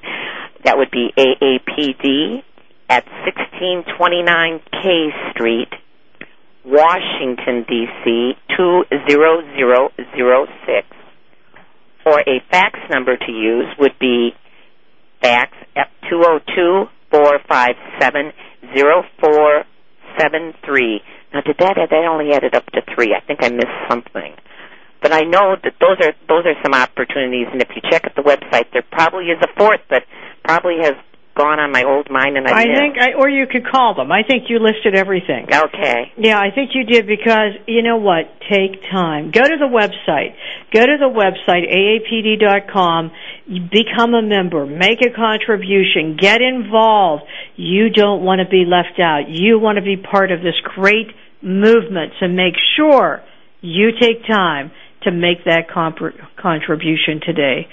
[0.65, 2.43] That would be AAPD
[2.89, 5.69] at 1629 K Street,
[6.71, 8.33] Washington, D.C.
[8.57, 10.87] 20006.
[12.05, 14.31] Or a fax number to use would be
[15.21, 18.31] fax at 202 457
[18.71, 21.01] 0473.
[21.33, 23.13] Now, did that, that only added up to three?
[23.15, 24.33] I think I missed something.
[25.01, 28.15] But I know that those are those are some opportunities, and if you check at
[28.15, 30.05] the website, there probably is a fourth that
[30.43, 30.93] probably has
[31.35, 34.11] gone on my old mind, and I, I think, I, or you could call them.
[34.11, 35.47] I think you listed everything.
[35.47, 36.11] Okay.
[36.17, 38.27] Yeah, I think you did because you know what?
[38.51, 39.31] Take time.
[39.31, 40.35] Go to the website.
[40.73, 43.11] Go to the website aapd.com.
[43.47, 44.65] Become a member.
[44.65, 46.17] Make a contribution.
[46.19, 47.23] Get involved.
[47.55, 49.29] You don't want to be left out.
[49.29, 51.07] You want to be part of this great
[51.41, 52.13] movement.
[52.19, 53.23] So make sure
[53.61, 54.71] you take time
[55.03, 55.97] to make that comp-
[56.37, 57.67] contribution today.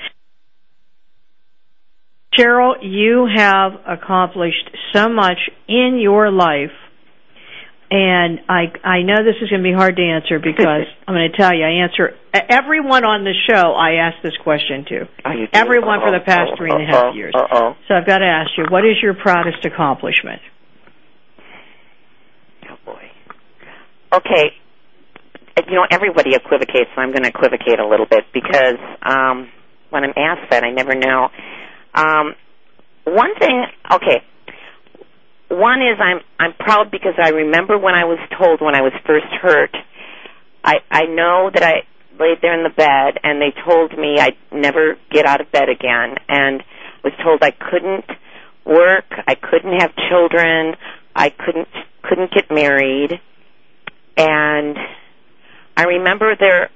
[2.38, 6.72] Cheryl, you have accomplished so much in your life,
[7.90, 11.30] and I I know this is going to be hard to answer because I'm going
[11.30, 13.72] to tell you I answer everyone on the show.
[13.72, 17.34] I ask this question to Oh, everyone for the past three and a half years.
[17.34, 17.74] Uh-oh.
[17.88, 20.40] So I've got to ask you, what is your proudest accomplishment?
[22.70, 23.02] Oh boy.
[24.14, 24.52] Okay.
[25.66, 29.50] You know, everybody equivocates, so I'm going to equivocate a little bit because um,
[29.90, 31.28] when I'm asked that, I never know.
[31.94, 32.34] Um,
[33.04, 34.22] one thing, okay.
[35.48, 38.92] One is I'm I'm proud because I remember when I was told when I was
[39.06, 39.74] first hurt.
[40.62, 41.86] I I know that I
[42.20, 45.68] laid there in the bed and they told me I'd never get out of bed
[45.70, 46.62] again and
[47.02, 48.04] was told I couldn't
[48.66, 50.74] work, I couldn't have children,
[51.16, 51.68] I couldn't
[52.02, 53.12] couldn't get married.
[54.18, 54.76] And
[55.76, 56.68] I remember there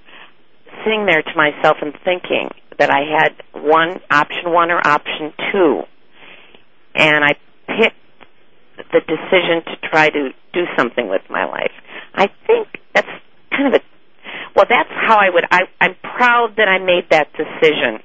[0.85, 2.49] sitting there to myself and thinking
[2.83, 5.83] that I had one option one or option two.
[6.97, 7.35] And I
[7.69, 11.71] picked the decision to try to do something with my life.
[12.13, 13.07] I think that's
[13.53, 13.85] kind of a
[14.57, 18.03] well that's how I would I I'm proud that I made that decision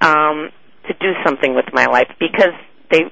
[0.00, 0.48] um
[0.88, 2.56] to do something with my life because
[2.90, 3.04] they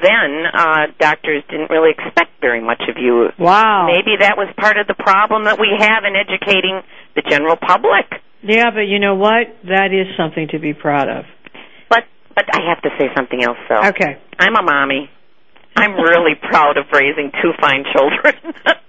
[0.00, 3.30] then uh doctors didn't really expect very much of you.
[3.36, 3.88] Wow.
[3.90, 6.82] Maybe that was part of the problem that we have in educating
[7.16, 8.22] the general public.
[8.42, 9.48] Yeah, but you know what?
[9.64, 11.24] That is something to be proud of.
[11.90, 13.88] But but I have to say something else though.
[13.88, 14.18] Okay.
[14.38, 15.10] I'm a mommy.
[15.76, 18.54] I'm really proud of raising two fine children.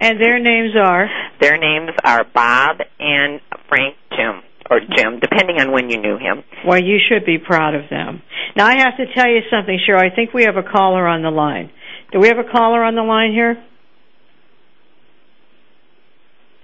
[0.00, 1.08] And their names are
[1.40, 6.44] Their names are Bob and Frank Jim, or Jim, depending on when you knew him.
[6.66, 8.22] Well, you should be proud of them.
[8.56, 9.98] Now, I have to tell you something, Cheryl.
[9.98, 11.70] I think we have a caller on the line.
[12.12, 13.62] Do we have a caller on the line here?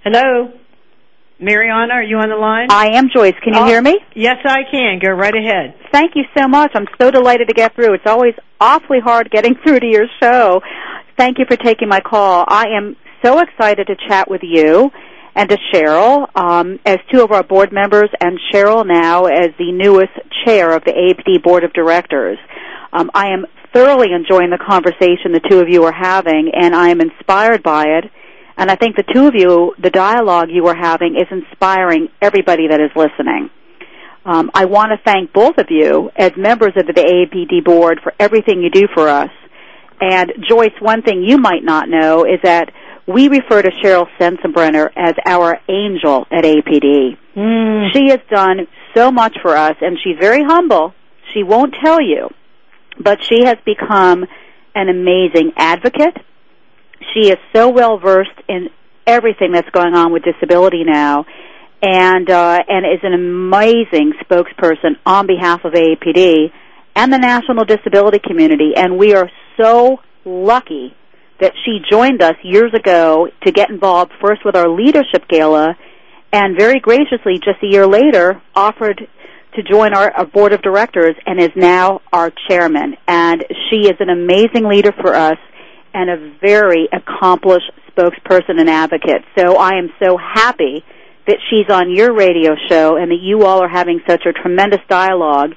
[0.03, 0.53] Hello?
[1.43, 2.67] Mariana, are you on the line?
[2.71, 3.35] I am Joyce.
[3.43, 3.99] Can you Oh, hear me?
[4.15, 4.99] Yes, I can.
[5.03, 5.75] Go right ahead.
[5.91, 6.71] Thank you so much.
[6.73, 7.93] I'm so delighted to get through.
[7.93, 10.61] It's always awfully hard getting through to your show.
[11.17, 12.45] Thank you for taking my call.
[12.47, 14.89] I am so excited to chat with you
[15.35, 19.71] and to Cheryl um, as two of our board members, and Cheryl now as the
[19.71, 20.13] newest
[20.45, 22.37] chair of the AAPD Board of Directors.
[22.93, 26.89] Um, I am thoroughly enjoying the conversation the two of you are having, and I
[26.89, 28.05] am inspired by it.
[28.57, 32.67] And I think the two of you, the dialogue you are having, is inspiring everybody
[32.67, 33.49] that is listening.
[34.25, 38.13] Um, I want to thank both of you as members of the AAPD board for
[38.19, 39.31] everything you do for us.
[39.99, 42.71] And Joyce, one thing you might not know is that
[43.07, 47.17] we refer to Cheryl Sensenbrenner as our angel at AAPD.
[47.93, 50.93] She has done so much for us, and she's very humble.
[51.33, 52.29] She won't tell you,
[52.99, 54.25] but she has become
[54.75, 56.15] an amazing advocate.
[57.13, 58.69] She is so well versed in
[59.05, 61.25] everything that's going on with disability now,
[61.81, 66.51] and uh, and is an amazing spokesperson on behalf of AAPD
[66.95, 68.73] and the national disability community.
[68.75, 69.29] And we are
[69.59, 70.95] so lucky
[71.39, 75.75] that she joined us years ago to get involved first with our leadership gala,
[76.31, 79.07] and very graciously, just a year later, offered
[79.55, 82.95] to join our, our board of directors and is now our chairman.
[83.07, 85.37] And she is an amazing leader for us
[85.93, 89.21] and a very accomplished spokesperson and advocate.
[89.37, 90.83] So I am so happy
[91.27, 94.81] that she's on your radio show and that you all are having such a tremendous
[94.89, 95.51] dialogue.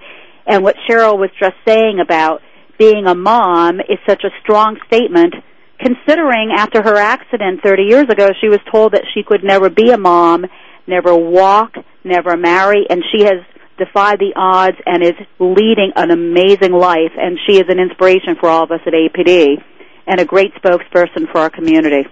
[0.46, 2.40] And what Cheryl was just saying about
[2.78, 5.34] being a mom is such a strong statement
[5.78, 9.90] considering after her accident 30 years ago she was told that she could never be
[9.90, 10.46] a mom,
[10.86, 11.74] never walk,
[12.04, 13.42] never marry and she has
[13.78, 18.48] defied the odds and is leading an amazing life and she is an inspiration for
[18.48, 19.62] all of us at AAPD
[20.06, 22.06] and a great spokesperson for our community.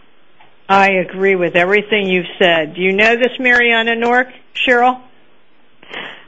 [0.69, 2.75] I agree with everything you've said.
[2.75, 5.03] Do you know this Mariana Nork, Cheryl?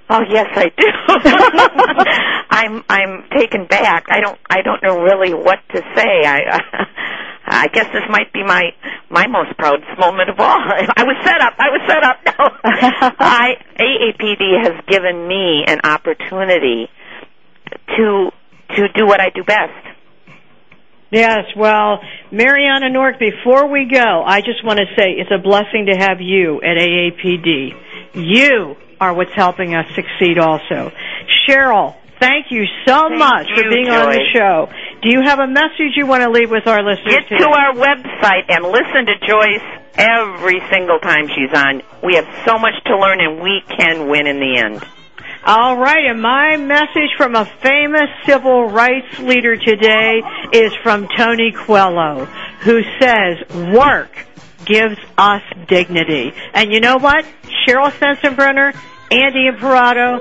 [0.08, 0.86] Oh yes, I do.
[2.50, 4.06] I'm I'm taken back.
[4.08, 6.24] I don't I don't know really what to say.
[6.24, 6.60] I
[7.46, 8.70] I guess this might be my
[9.10, 10.46] my most proudest moment of all.
[10.60, 11.54] I was set up.
[11.58, 12.16] I was set up.
[12.26, 13.12] No.
[13.18, 16.88] I AAPD has given me an opportunity
[17.96, 18.30] to
[18.76, 19.95] to do what I do best.
[21.10, 22.00] Yes, well,
[22.32, 26.20] Mariana Nork, before we go, I just want to say it's a blessing to have
[26.20, 27.74] you at AAPD.
[28.14, 30.90] You are what's helping us succeed also.
[31.46, 34.68] Cheryl, thank you so Thank much for you, being on the show.
[35.02, 37.44] Do you have a message you want to leave with our listeners Get today?
[37.44, 39.62] to our website and listen to Joyce
[39.94, 41.82] every single time she's on.
[42.02, 44.84] We have so much to learn and we can win in the end.
[45.48, 50.20] All right, and my message from a famous civil rights leader today
[50.52, 52.24] is from Tony Coelho,
[52.62, 53.36] who says,
[53.72, 54.10] work
[54.64, 56.32] gives us dignity.
[56.52, 57.24] And you know what?
[57.64, 58.76] Cheryl Sensenbrenner,
[59.12, 60.18] Andy Imperato,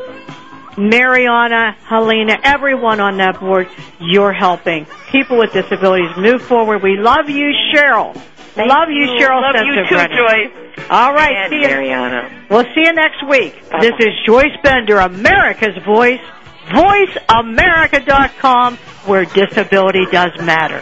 [0.78, 3.67] Mariana, Helena, everyone on that board,
[3.99, 6.84] you're helping people with disabilities move forward.
[6.84, 8.15] We love you, Cheryl.
[8.56, 9.20] Thank love you, you.
[9.20, 10.18] Cheryl Love you too, Sensenbrenner.
[10.18, 10.51] Joyce.
[10.89, 11.68] All right, And see you.
[11.68, 12.30] Mariana.
[12.49, 13.53] We'll see you next week.
[13.72, 13.82] Uh-huh.
[13.82, 16.20] This is Joyce Bender, America's Voice,
[16.70, 20.82] voiceamerica.com, where disability does matter.